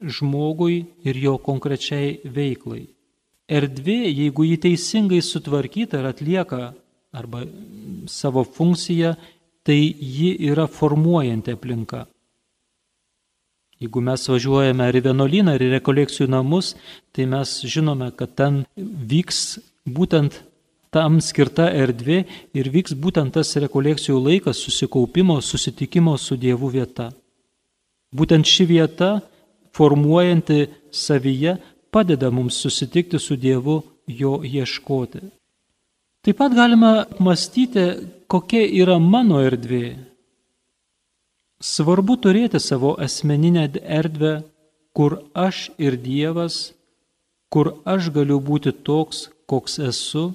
žmogui 0.00 0.78
ir 1.04 1.18
jo 1.20 1.34
konkrečiai 1.44 2.18
veiklai. 2.24 2.86
Erdvė, 3.48 3.98
jeigu 4.12 4.44
jį 4.44 4.60
teisingai 4.64 5.20
sutvarkyta 5.24 6.00
ir 6.00 6.08
atlieka 6.10 6.60
arba 7.16 7.42
savo 8.08 8.44
funkciją, 8.44 9.14
tai 9.64 9.80
ji 9.88 10.34
yra 10.50 10.68
formuojanti 10.68 11.52
aplinka. 11.56 12.06
Jeigu 13.78 14.02
mes 14.02 14.24
važiuojame 14.26 14.88
ar 14.88 14.96
į 14.98 15.04
vienuolyną, 15.06 15.54
ar 15.54 15.62
į 15.62 15.70
rekolekcijų 15.76 16.26
namus, 16.32 16.72
tai 17.14 17.28
mes 17.30 17.52
žinome, 17.62 18.10
kad 18.18 18.34
ten 18.34 18.64
vyks 18.76 19.60
būtent 19.88 20.42
tam 20.94 21.20
skirta 21.20 21.68
erdvė 21.72 22.22
ir 22.56 22.70
vyks 22.72 22.96
būtent 22.96 23.34
tas 23.36 23.54
rekolekcijų 23.56 24.18
laikas 24.24 24.60
susikaupimo, 24.64 25.40
susitikimo 25.40 26.16
su 26.16 26.36
Dievu 26.36 26.70
vieta. 26.72 27.10
Būtent 28.14 28.48
ši 28.48 28.64
vieta, 28.68 29.10
formuojanti 29.76 30.68
savyje, 30.90 31.58
padeda 31.92 32.30
mums 32.32 32.56
susitikti 32.62 33.20
su 33.20 33.36
Dievu, 33.36 33.82
jo 34.08 34.38
ieškoti. 34.44 35.20
Taip 36.24 36.38
pat 36.40 36.54
galime 36.56 37.04
mąstyti, 37.20 37.84
kokia 38.28 38.64
yra 38.80 38.98
mano 38.98 39.42
erdvė. 39.44 39.98
Svarbu 41.60 42.16
turėti 42.22 42.60
savo 42.62 42.94
asmeninę 43.00 43.68
erdvę, 43.82 44.32
kur 44.96 45.18
aš 45.34 45.68
ir 45.78 45.98
Dievas, 46.00 46.72
kur 47.52 47.74
aš 47.84 48.10
galiu 48.14 48.38
būti 48.40 48.72
toks, 48.72 49.28
koks 49.48 49.78
esu, 49.80 50.30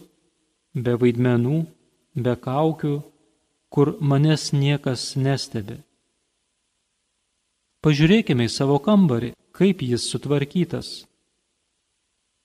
be 0.74 0.98
vaidmenų, 0.98 1.64
be 2.18 2.36
kaukių, 2.36 2.98
kur 3.74 3.96
manęs 4.02 4.52
niekas 4.54 5.14
nestebi. 5.18 5.80
Pažiūrėkime 7.84 8.48
į 8.48 8.52
savo 8.54 8.78
kambarį, 8.80 9.34
kaip 9.54 9.82
jis 9.84 10.06
sutvarkytas. 10.12 11.04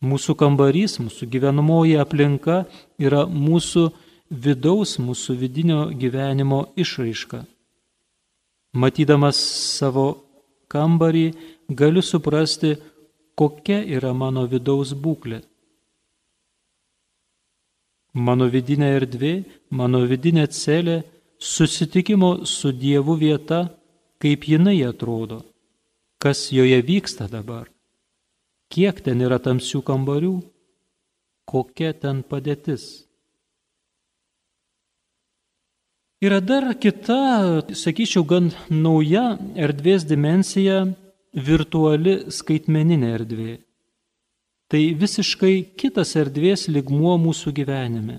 Mūsų 0.04 0.35
kambarys, 0.38 0.98
mūsų 1.02 1.26
gyvenamoji 1.31 1.96
aplinka 1.98 2.62
yra 3.02 3.24
mūsų 3.26 3.88
vidaus, 4.31 4.96
mūsų 5.02 5.37
vidinio 5.40 5.81
gyvenimo 5.90 6.68
išraiška. 6.78 7.42
Matydamas 8.78 9.38
savo 9.78 10.09
kambarį, 10.70 11.33
galiu 11.68 12.02
suprasti, 12.04 12.76
kokia 13.38 13.81
yra 13.96 14.12
mano 14.14 14.44
vidaus 14.46 14.92
būklė. 14.94 15.42
Mano 18.18 18.48
vidinė 18.50 18.90
erdvė, 18.98 19.33
mano 19.70 20.02
vidinė 20.11 20.48
celė, 20.50 21.02
susitikimo 21.38 22.44
su 22.48 22.72
Dievu 22.74 23.14
vieta, 23.20 23.68
kaip 24.18 24.48
jinai 24.50 24.81
atrodo, 24.83 25.44
kas 26.18 26.48
joje 26.50 26.81
vyksta 26.83 27.28
dabar. 27.31 27.68
kiek 28.72 29.00
ten 29.04 29.20
yra 29.24 29.38
tamsių 29.40 29.83
kambarių, 29.85 30.35
kokia 31.48 31.94
ten 31.96 32.22
padėtis. 32.22 33.04
Yra 36.20 36.40
dar 36.42 36.72
kita, 36.74 37.62
sakyčiau, 37.78 38.24
gan 38.26 38.50
nauja 38.68 39.38
erdvės 39.54 40.04
dimensija- 40.04 40.83
virtuali 41.48 42.31
skaitmeninė 42.35 43.12
erdvė. 43.18 43.52
Tai 44.68 44.81
visiškai 45.00 45.54
kitas 45.81 46.12
erdvės 46.20 46.66
ligmuo 46.68 47.14
mūsų 47.20 47.54
gyvenime. 47.57 48.18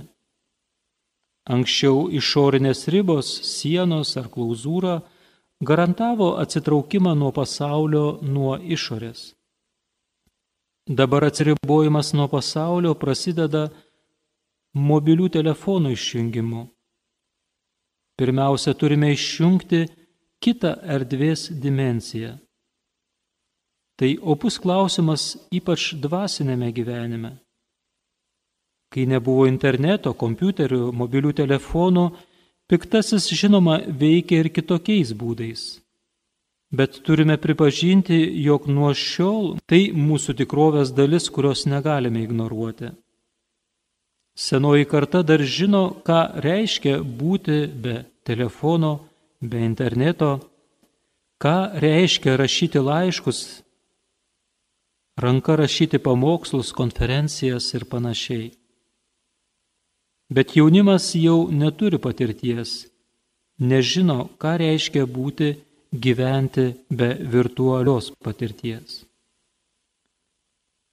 Anksčiau 1.49 2.07
išorinės 2.13 2.87
ribos, 2.93 3.29
sienos 3.45 4.15
ar 4.17 4.29
klauzūra 4.33 4.99
garantavo 5.61 6.31
atsitraukimą 6.41 7.13
nuo 7.17 7.29
pasaulio, 7.33 8.17
nuo 8.21 8.57
išorės. 8.57 9.35
Dabar 10.89 11.27
atsiribojimas 11.29 12.15
nuo 12.17 12.25
pasaulio 12.31 12.95
prasideda 12.97 13.67
mobilių 14.73 15.29
telefonų 15.37 15.93
išjungimu. 15.93 16.65
Pirmiausia, 18.17 18.73
turime 18.73 19.13
išjungti 19.13 19.85
kitą 20.41 20.73
erdvės 20.97 21.49
dimenciją. 21.53 22.39
Tai 23.99 24.13
opus 24.23 24.55
klausimas 24.63 25.33
ypač 25.51 25.91
dvasinėme 25.99 26.71
gyvenime. 26.71 27.33
Kai 28.89 29.03
nebuvo 29.05 29.43
interneto, 29.49 30.13
kompiuterių, 30.15 30.93
mobilių 30.95 31.33
telefonų, 31.41 32.05
piktasis 32.71 33.27
žinoma 33.35 33.81
veikia 33.83 34.39
ir 34.39 34.49
kitokiais 34.55 35.11
būdais. 35.11 35.65
Bet 36.71 37.01
turime 37.03 37.35
pripažinti, 37.41 38.15
jog 38.45 38.69
nuo 38.71 38.93
šiol 38.95 39.57
tai 39.67 39.89
mūsų 39.91 40.37
tikrovės 40.41 40.95
dalis, 40.95 41.27
kurios 41.27 41.65
negalime 41.67 42.23
ignoruoti. 42.23 42.93
Senoji 44.39 44.85
karta 44.87 45.25
dar 45.27 45.41
žino, 45.43 45.89
ką 46.07 46.39
reiškia 46.39 47.01
būti 47.03 47.65
be 47.67 48.05
telefono, 48.23 48.99
be 49.41 49.59
interneto, 49.65 50.37
ką 51.43 51.57
reiškia 51.83 52.37
rašyti 52.39 52.79
laiškus, 52.79 53.39
ranka 55.19 55.55
rašyti 55.55 55.99
pamokslus, 55.99 56.71
konferencijas 56.71 57.73
ir 57.73 57.85
panašiai. 57.85 58.51
Bet 60.29 60.55
jaunimas 60.55 61.11
jau 61.17 61.49
neturi 61.51 61.97
patirties, 61.97 62.85
nežino, 63.59 64.29
ką 64.39 64.55
reiškia 64.61 65.07
būti 65.09 65.55
gyventi 65.91 66.67
be 66.89 67.15
virtualios 67.33 68.11
patirties. 68.23 69.03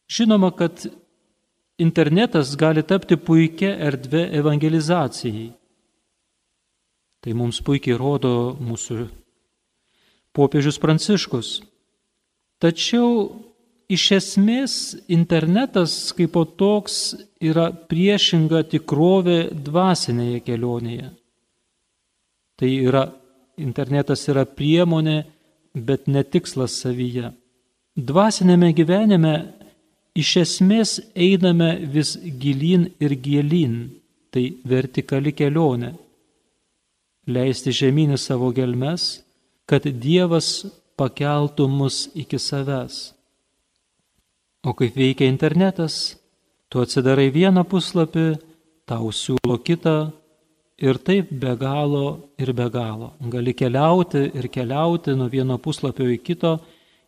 Žinoma, 0.08 0.50
kad 0.56 0.86
internetas 1.78 2.56
gali 2.56 2.82
tapti 2.82 3.18
puikia 3.18 3.74
erdvė 3.88 4.30
evangelizacijai. 4.40 5.50
Tai 7.20 7.32
mums 7.34 7.60
puikiai 7.60 7.98
rodo 7.98 8.56
mūsų 8.62 9.08
popiežius 10.36 10.78
Pranciškus. 10.80 11.58
Tačiau 12.62 13.45
iš 13.88 14.04
esmės 14.16 14.74
internetas 15.12 15.94
kaip 16.16 16.32
po 16.34 16.44
toks 16.44 17.14
yra 17.42 17.68
priešinga 17.70 18.64
tikrovė 18.72 19.38
dvasinėje 19.66 20.42
kelionėje. 20.46 21.10
Tai 22.56 22.70
yra 22.88 23.04
internetas 23.60 24.24
yra 24.30 24.46
priemonė, 24.48 25.24
bet 25.76 26.06
ne 26.08 26.22
tikslas 26.24 26.78
savyje. 26.82 27.30
Dvasinėme 27.96 28.72
gyvenime 28.76 29.34
iš 30.16 30.32
esmės 30.42 30.96
einame 31.14 31.76
vis 31.92 32.16
gilin 32.40 32.88
ir 33.00 33.14
gilin, 33.20 33.76
tai 34.32 34.56
vertikali 34.64 35.32
kelionė. 35.36 35.94
Leisti 37.26 37.72
žemynį 37.74 38.18
savo 38.20 38.52
gelmes, 38.54 39.20
kad 39.66 39.84
Dievas 39.84 40.64
pakeltų 40.96 41.66
mus 41.68 42.06
iki 42.14 42.38
savęs. 42.38 43.15
O 44.66 44.74
kaip 44.74 44.96
veikia 44.98 45.30
internetas, 45.30 46.16
tu 46.68 46.82
atsidarai 46.82 47.28
vieną 47.30 47.62
puslapį, 47.70 48.28
tau 48.86 49.12
siūlo 49.14 49.60
kitą, 49.62 49.98
Ir 50.76 50.98
taip 51.00 51.30
be 51.30 51.56
galo 51.56 52.32
ir 52.36 52.52
be 52.52 52.68
galo. 52.68 53.14
Gali 53.32 53.54
keliauti 53.54 54.30
ir 54.36 54.48
keliauti 54.48 55.14
nuo 55.16 55.28
vieno 55.32 55.56
puslapio 55.56 56.04
į 56.12 56.18
kito. 56.20 56.58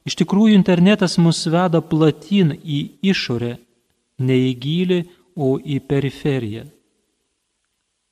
Iš 0.08 0.16
tikrųjų, 0.22 0.54
internetas 0.56 1.18
mus 1.20 1.42
veda 1.52 1.82
platin 1.84 2.54
į 2.56 2.78
išorę, 3.12 3.58
ne 4.24 4.36
į 4.48 4.54
gilį, 4.62 5.00
o 5.36 5.58
į 5.60 5.82
periferiją. 5.84 6.64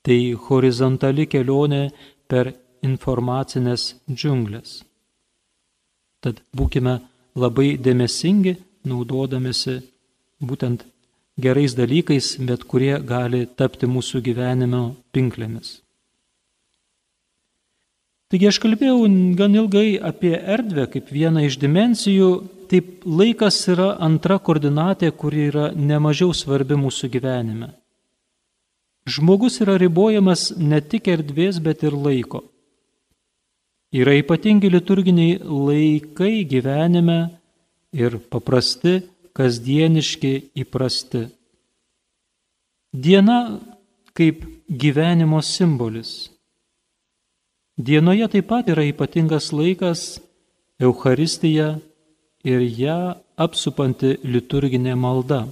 Tai 0.05 0.19
horizontali 0.47 1.25
kelionė 1.27 1.89
per 2.29 2.53
informacinės 2.85 3.97
džiunglės. 4.13 4.83
Tad 6.21 6.45
būkime 6.53 7.01
labai 7.35 7.79
dėmesingi, 7.81 8.55
naudodamėsi 8.89 9.81
būtent 10.41 10.85
gerais 11.41 11.75
dalykais, 11.77 12.37
bet 12.49 12.65
kurie 12.65 12.97
gali 13.05 13.47
tapti 13.47 13.89
mūsų 13.91 14.23
gyvenimo 14.25 14.83
pinklėmis. 15.13 15.81
Taigi 18.27 18.49
aš 18.51 18.59
kalbėjau 18.59 19.05
gan 19.39 19.55
ilgai 19.55 20.01
apie 20.03 20.35
erdvę 20.35 20.89
kaip 20.91 21.13
vieną 21.15 21.45
iš 21.47 21.61
dimensijų, 21.63 22.31
taip 22.67 23.05
laikas 23.07 23.61
yra 23.71 23.93
antra 24.03 24.41
koordinatė, 24.43 25.13
kuri 25.15 25.47
yra 25.53 25.69
nemažiau 25.71 26.35
svarbi 26.35 26.75
mūsų 26.81 27.13
gyvenime. 27.13 27.71
Žmogus 29.07 29.61
yra 29.63 29.77
ribojamas 29.79 30.49
ne 30.59 30.81
tik 30.83 31.07
erdvės, 31.13 31.61
bet 31.63 31.85
ir 31.87 31.95
laiko. 31.95 32.43
Yra 33.95 34.17
ypatingi 34.19 34.73
liturginiai 34.75 35.39
laikai 35.47 36.43
gyvenime 36.51 37.21
ir 37.93 38.19
paprasti 38.31 39.01
kasdieniški 39.37 40.33
įprasti. 40.63 41.27
Diena 42.97 43.61
kaip 44.17 44.45
gyvenimo 44.69 45.43
simbolis. 45.45 46.31
Dienoje 47.77 48.29
taip 48.33 48.49
pat 48.49 48.71
yra 48.73 48.87
ypatingas 48.89 49.51
laikas 49.53 50.07
Euharistija 50.81 51.77
ir 52.45 52.65
ją 52.65 53.17
apsupanti 53.37 54.17
liturginė 54.25 54.95
malda. 54.97 55.43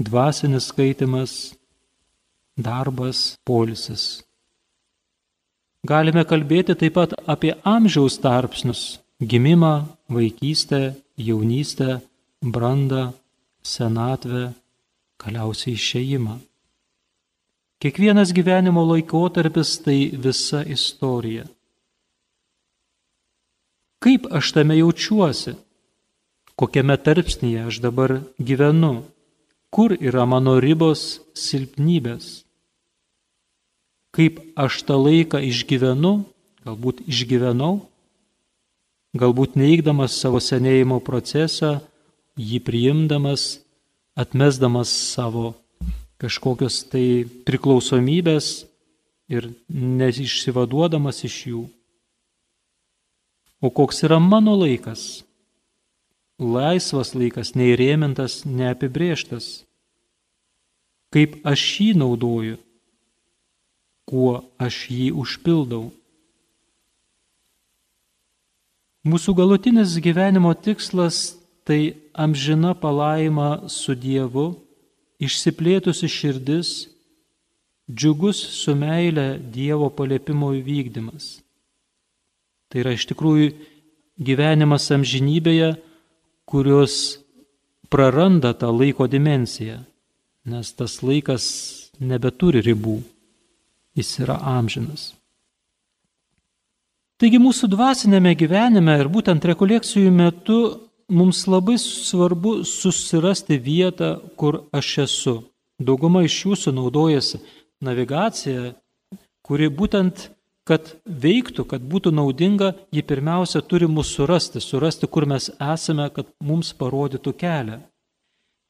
Dvasinis 0.00 0.70
skaitimas, 0.72 1.54
darbas, 2.58 3.36
polisis. 3.46 4.24
Galime 5.86 6.24
kalbėti 6.28 6.74
taip 6.76 6.96
pat 6.98 7.14
apie 7.26 7.54
amžiaus 7.64 8.18
tarpsnius- 8.20 8.82
gimimą, 9.22 9.86
vaikystę, 10.08 10.94
jaunystę, 11.18 12.00
brandą, 12.42 13.12
senatvę, 13.62 14.52
galiausiai 15.18 15.74
išeimą. 15.74 16.38
Kiekvienas 17.80 18.32
gyvenimo 18.32 18.84
laikotarpis 18.84 19.78
tai 19.84 20.12
visa 20.12 20.60
istorija. 20.64 21.46
Kaip 24.00 24.26
aš 24.32 24.52
tame 24.52 24.76
jaučiuosi? 24.76 25.56
Kokiame 26.56 26.96
tarpsnyje 26.96 27.66
aš 27.68 27.80
dabar 27.80 28.20
gyvenu? 28.40 29.04
Kur 29.70 29.92
yra 29.96 30.24
mano 30.28 30.58
ribos 30.60 31.20
silpnybės? 31.36 32.44
Kaip 34.12 34.40
aš 34.56 34.82
tą 34.88 34.96
laiką 35.00 35.40
išgyvenu, 35.44 36.24
galbūt 36.64 37.04
išgyvenau, 37.08 37.89
galbūt 39.18 39.56
neįgdamas 39.58 40.14
savo 40.20 40.40
senėjimo 40.42 41.00
procesą, 41.02 41.80
jį 42.38 42.60
priimdamas, 42.62 43.60
atmesdamas 44.18 44.90
savo 44.90 45.54
kažkokios 46.20 46.82
tai 46.92 47.24
priklausomybės 47.48 48.66
ir 49.32 49.50
neišsivaduodamas 49.70 51.24
iš 51.26 51.36
jų. 51.50 51.64
O 53.60 53.70
koks 53.72 54.04
yra 54.06 54.20
mano 54.20 54.54
laikas? 54.56 55.22
Laisvas 56.40 57.12
laikas, 57.12 57.52
neįrėmintas, 57.52 58.42
neapibrieštas. 58.48 59.66
Kaip 61.12 61.40
aš 61.44 61.64
jį 61.82 61.90
naudoju? 62.00 62.56
Kuo 64.08 64.40
aš 64.58 64.86
jį 64.88 65.10
užpildau? 65.20 65.90
Mūsų 69.00 69.32
galutinis 69.32 69.94
gyvenimo 69.96 70.50
tikslas 70.52 71.38
tai 71.64 71.94
amžina 72.12 72.74
palaima 72.76 73.62
su 73.72 73.94
Dievu, 73.96 74.58
išsiplėtusi 75.16 76.04
širdis, 76.04 76.72
džiugus 77.88 78.36
su 78.36 78.74
meile 78.76 79.38
Dievo 79.40 79.88
paliepimo 79.88 80.50
įvykdymas. 80.58 81.38
Tai 82.68 82.82
yra 82.82 82.92
iš 82.92 83.06
tikrųjų 83.08 83.54
gyvenimas 84.20 84.90
amžinybėje, 84.92 85.70
kurios 86.44 87.22
praranda 87.88 88.52
tą 88.52 88.68
laiko 88.68 89.08
dimenciją, 89.08 89.78
nes 90.44 90.74
tas 90.76 90.98
laikas 91.00 91.46
nebeturi 92.04 92.60
ribų, 92.68 92.98
jis 93.96 94.12
yra 94.20 94.36
amžinas. 94.58 95.14
Taigi 97.20 97.36
mūsų 97.36 97.68
dvasinėme 97.68 98.30
gyvenime 98.32 98.94
ir 99.02 99.08
būtent 99.12 99.44
rekolekcijų 99.44 100.08
metu 100.14 100.60
mums 101.12 101.42
labai 101.44 101.74
svarbu 101.76 102.62
susirasti 102.64 103.58
vietą, 103.60 104.14
kur 104.40 104.62
aš 104.72 104.92
esu. 105.04 105.34
Dauguma 105.76 106.22
iš 106.24 106.38
jūsų 106.46 106.72
naudojasi 106.78 107.42
navigacija, 107.84 108.72
kuri 109.44 109.68
būtent, 109.68 110.30
kad 110.64 110.94
veiktų, 111.04 111.66
kad 111.68 111.84
būtų 111.84 112.14
naudinga, 112.16 112.72
ji 112.88 113.04
pirmiausia 113.04 113.60
turi 113.60 113.88
mus 113.90 114.14
surasti, 114.16 114.64
surasti, 114.64 115.04
kur 115.04 115.28
mes 115.28 115.50
esame, 115.60 116.08
kad 116.16 116.32
mums 116.40 116.72
parodytų 116.72 117.36
kelią. 117.36 117.80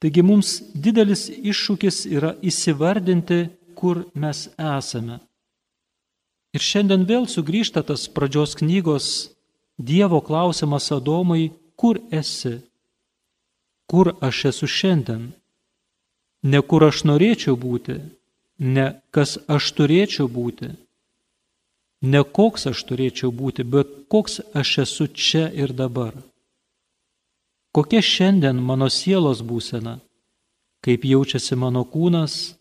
Taigi 0.02 0.26
mums 0.26 0.56
didelis 0.74 1.28
iššūkis 1.30 2.06
yra 2.10 2.34
įsivardinti, 2.42 3.44
kur 3.78 4.08
mes 4.14 4.48
esame. 4.58 5.20
Ir 6.54 6.62
šiandien 6.62 7.06
vėl 7.06 7.28
sugrįžta 7.30 7.82
tas 7.86 8.08
pradžios 8.10 8.56
knygos 8.58 9.06
Dievo 9.80 10.20
klausimas 10.20 10.90
Adomui, 10.92 11.52
kur 11.76 12.00
esi? 12.10 12.58
Kur 13.90 14.12
aš 14.20 14.44
esu 14.50 14.66
šiandien? 14.68 15.30
Ne 16.42 16.60
kur 16.60 16.84
aš 16.84 17.04
norėčiau 17.08 17.56
būti, 17.56 17.96
ne 18.60 18.86
kas 19.14 19.38
aš 19.48 19.70
turėčiau 19.76 20.28
būti, 20.28 20.70
ne 22.02 22.22
koks 22.24 22.66
aš 22.72 22.82
turėčiau 22.88 23.30
būti, 23.32 23.64
bet 23.64 23.88
koks 24.12 24.40
aš 24.56 24.78
esu 24.84 25.06
čia 25.08 25.46
ir 25.52 25.72
dabar. 25.76 26.16
Kokia 27.72 28.02
šiandien 28.02 28.58
mano 28.58 28.88
sielos 28.90 29.44
būsena, 29.46 30.00
kaip 30.84 31.04
jaučiasi 31.04 31.56
mano 31.56 31.84
kūnas, 31.84 32.56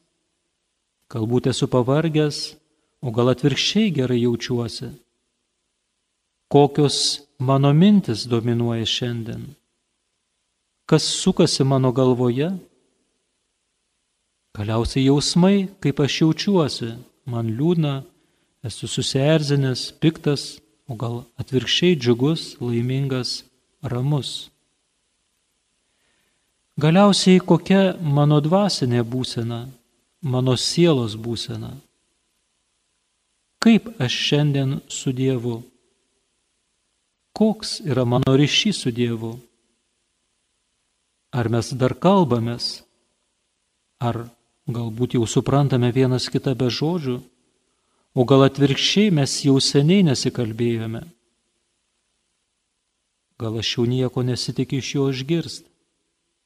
galbūt 1.09 1.49
esu 1.49 1.67
pavargęs, 1.71 2.58
o 3.01 3.11
gal 3.15 3.31
atvirkščiai 3.33 3.93
gerai 3.95 4.21
jaučiuosi. 4.23 4.89
Kokios 6.49 6.97
mano 7.39 7.71
mintis 7.73 8.25
dominuoja 8.27 8.85
šiandien? 8.85 9.43
Kas 10.89 11.05
sukasi 11.21 11.63
mano 11.63 11.91
galvoje? 11.91 12.49
Galiausiai 14.57 15.05
jausmai, 15.05 15.69
kaip 15.79 15.99
aš 16.01 16.21
jaučiuosi, 16.23 16.89
man 17.29 17.51
liūdna, 17.53 17.99
esu 18.65 18.89
susierzinęs, 18.89 19.91
piktas, 20.01 20.57
o 20.89 20.97
gal 20.97 21.21
atvirkščiai 21.39 21.99
džiugus, 22.01 22.55
laimingas, 22.59 23.43
ramus. 23.85 24.49
Galiausiai 26.81 27.43
kokia 27.43 27.93
mano 28.01 28.39
dvasinė 28.41 29.03
būsena, 29.05 29.67
mano 30.23 30.55
sielos 30.57 31.13
būsena. 31.19 31.75
Kaip 33.59 33.89
aš 33.99 34.13
šiandien 34.13 34.79
su 34.87 35.11
Dievu? 35.11 35.61
Koks 37.35 37.79
yra 37.83 38.05
mano 38.05 38.35
ryšys 38.39 38.77
su 38.83 38.91
Dievu? 38.91 39.33
Ar 41.35 41.49
mes 41.51 41.73
dar 41.75 41.93
kalbamės? 41.93 42.81
Ar 43.99 44.29
galbūt 44.71 45.17
jau 45.17 45.27
suprantame 45.27 45.91
vienas 45.91 46.29
kitą 46.31 46.55
be 46.55 46.69
žodžių? 46.71 47.17
O 48.15 48.25
gal 48.25 48.45
atvirkščiai 48.47 49.11
mes 49.11 49.33
jau 49.43 49.57
seniai 49.59 50.05
nesikalbėjome? 50.07 51.03
Gal 53.39 53.59
aš 53.59 53.73
jau 53.75 53.85
nieko 53.87 54.23
nesitikiu 54.23 54.79
iš 54.79 54.93
jo 54.95 55.09
išgirsti? 55.11 55.67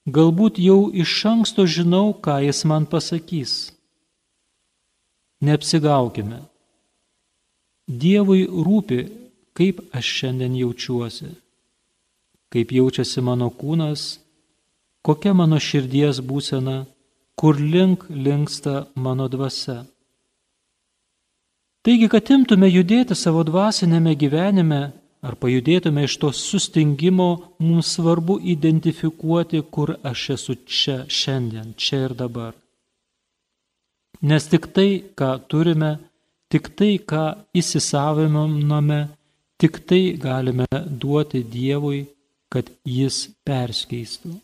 Galbūt 0.10 0.58
jau 0.60 0.89
iš 0.89 1.13
anksto 1.30 1.63
žinau, 1.69 2.12
ką 2.12 2.41
jis 2.43 2.65
man 2.67 2.89
pasakys. 2.89 3.54
Neapsigaukime. 5.39 6.41
Dievui 7.88 8.46
rūpi, 8.48 9.00
kaip 9.54 9.82
aš 9.93 10.10
šiandien 10.19 10.56
jaučiuosi, 10.56 11.30
kaip 12.54 12.72
jaučiasi 12.72 13.22
mano 13.22 13.50
kūnas, 13.52 14.19
kokia 15.04 15.34
mano 15.36 15.60
širdies 15.60 16.22
būsena, 16.24 16.86
kur 17.36 17.60
link 17.60 18.06
linksta 18.10 18.88
mano 18.96 19.28
dvasia. 19.28 19.84
Taigi, 21.84 22.08
kad 22.08 22.30
imtume 22.32 22.69
judėti 22.72 23.15
savo 23.19 23.43
dvasinėme 23.43 24.15
gyvenime 24.15 24.84
ar 25.24 25.38
pajudėtume 25.39 26.04
iš 26.04 26.17
to 26.19 26.32
sustingimo, 26.36 27.30
mums 27.63 27.93
svarbu 27.96 28.38
identifikuoti, 28.54 29.63
kur 29.72 29.96
aš 30.04 30.30
esu 30.36 30.56
čia, 30.67 30.98
šiandien, 31.08 31.74
čia 31.80 32.06
ir 32.10 32.15
dabar. 32.19 32.52
Nes 34.24 34.48
tik 34.52 34.69
tai, 34.76 35.04
ką 35.19 35.36
turime, 35.52 35.96
Tik 36.54 36.70
tai, 36.78 37.00
ką 37.02 37.24
įsisaviname, 37.58 39.00
tik 39.58 39.80
tai 39.89 40.13
galime 40.22 40.68
duoti 40.86 41.42
Dievui, 41.42 42.04
kad 42.54 42.70
Jis 42.86 43.32
perskeistų. 43.42 44.36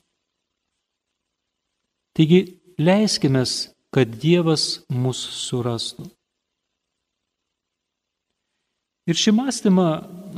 Taigi 2.18 2.40
leiskime, 2.82 3.44
kad 3.94 4.18
Dievas 4.24 4.82
mus 4.90 5.22
surastų. 5.46 6.08
Ir 9.10 9.18
šį 9.18 9.32
mąstymą 9.38 9.86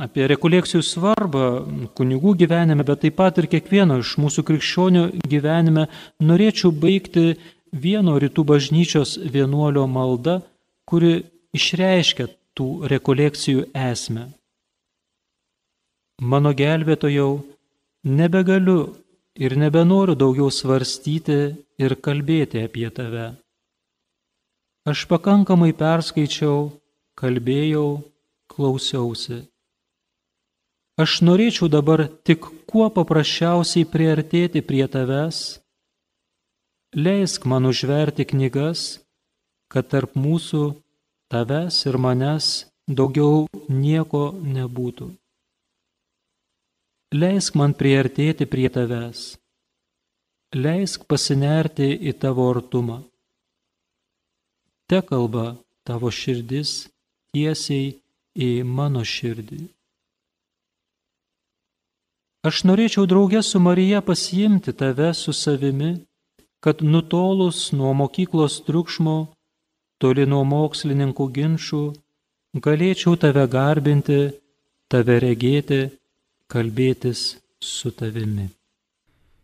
apie 0.00 0.28
rekolekcijų 0.28 0.84
svarbą 0.84 1.48
kunigų 1.96 2.36
gyvenime, 2.44 2.84
bet 2.88 3.02
taip 3.04 3.18
pat 3.18 3.40
ir 3.40 3.48
kiekvieno 3.52 3.98
iš 4.00 4.14
mūsų 4.20 4.44
krikščionių 4.48 5.02
gyvenime 5.28 5.88
norėčiau 6.20 6.72
baigti 6.72 7.34
vieno 7.72 8.20
rytų 8.20 8.44
bažnyčios 8.48 9.18
vienuolio 9.34 9.84
malda, 9.88 10.40
kuri 10.88 11.20
išreiškia 11.56 12.28
tų 12.56 12.68
rekolekcijų 12.92 13.68
esmę. 13.76 14.28
Mano 16.22 16.52
gelbėtojau, 16.54 17.42
nebegaliu 18.04 18.80
ir 19.34 19.56
nebenoriu 19.56 20.14
daugiau 20.18 20.50
svarstyti 20.52 21.38
ir 21.80 21.96
kalbėti 22.04 22.62
apie 22.66 22.88
tave. 22.94 23.32
Aš 24.86 25.06
pakankamai 25.10 25.72
perskaičiau, 25.78 26.72
kalbėjau, 27.18 28.02
klausiausi. 28.50 29.44
Aš 31.00 31.22
norėčiau 31.24 31.70
dabar 31.72 32.04
tik 32.26 32.44
kuo 32.68 32.90
paprasčiausiai 32.92 33.88
priartėti 33.88 34.60
prie 34.60 34.84
tavęs, 34.90 35.62
leisk 36.94 37.46
man 37.48 37.64
užverti 37.70 38.26
knygas, 38.28 39.00
kad 39.72 39.88
tarp 39.88 40.18
mūsų 40.18 40.81
tavęs 41.32 41.76
ir 41.88 41.96
manęs 42.04 42.46
daugiau 42.98 43.46
nieko 43.68 44.24
nebūtų. 44.56 45.08
Leisk 47.12 47.56
man 47.60 47.72
priartėti 47.76 48.48
prie 48.48 48.68
tavęs. 48.72 49.22
Leisk 50.56 51.04
pasinerti 51.08 51.88
į 52.10 52.12
tavo 52.20 52.48
artumą. 52.52 52.98
Te 54.88 55.00
kalba 55.08 55.54
tavo 55.88 56.12
širdis 56.12 56.72
tiesiai 57.32 57.94
į 58.36 58.50
mano 58.78 59.04
širdį. 59.04 59.62
Aš 62.48 62.64
norėčiau 62.68 63.06
draugę 63.06 63.40
su 63.46 63.60
Marija 63.62 64.00
pasiimti 64.02 64.72
tave 64.74 65.12
su 65.14 65.32
savimi, 65.32 65.92
kad 66.64 66.82
nutolus 66.82 67.70
nuo 67.72 67.92
mokyklos 67.94 68.60
triukšmo 68.66 69.16
toli 70.02 70.26
nuo 70.26 70.42
mokslininkų 70.48 71.26
ginčių, 71.36 71.82
galėčiau 72.64 73.14
tave 73.22 73.44
garbinti, 73.54 74.18
tave 74.90 75.20
regėti, 75.22 75.84
kalbėtis 76.50 77.22
su 77.62 77.94
tavimi. 77.94 78.48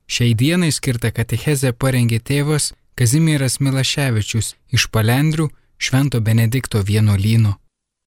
Šiai 0.09 0.35
dienai 0.35 0.73
skirtą 0.73 1.13
katechezę 1.15 1.73
parengė 1.73 2.19
tėvas 2.31 2.73
Kazimieras 2.99 3.61
Milaševičius 3.63 4.55
iš 4.75 4.89
Palendrių 4.91 5.47
Švento 5.79 6.19
Benedikto 6.21 6.81
vienuolyno. 6.83 7.55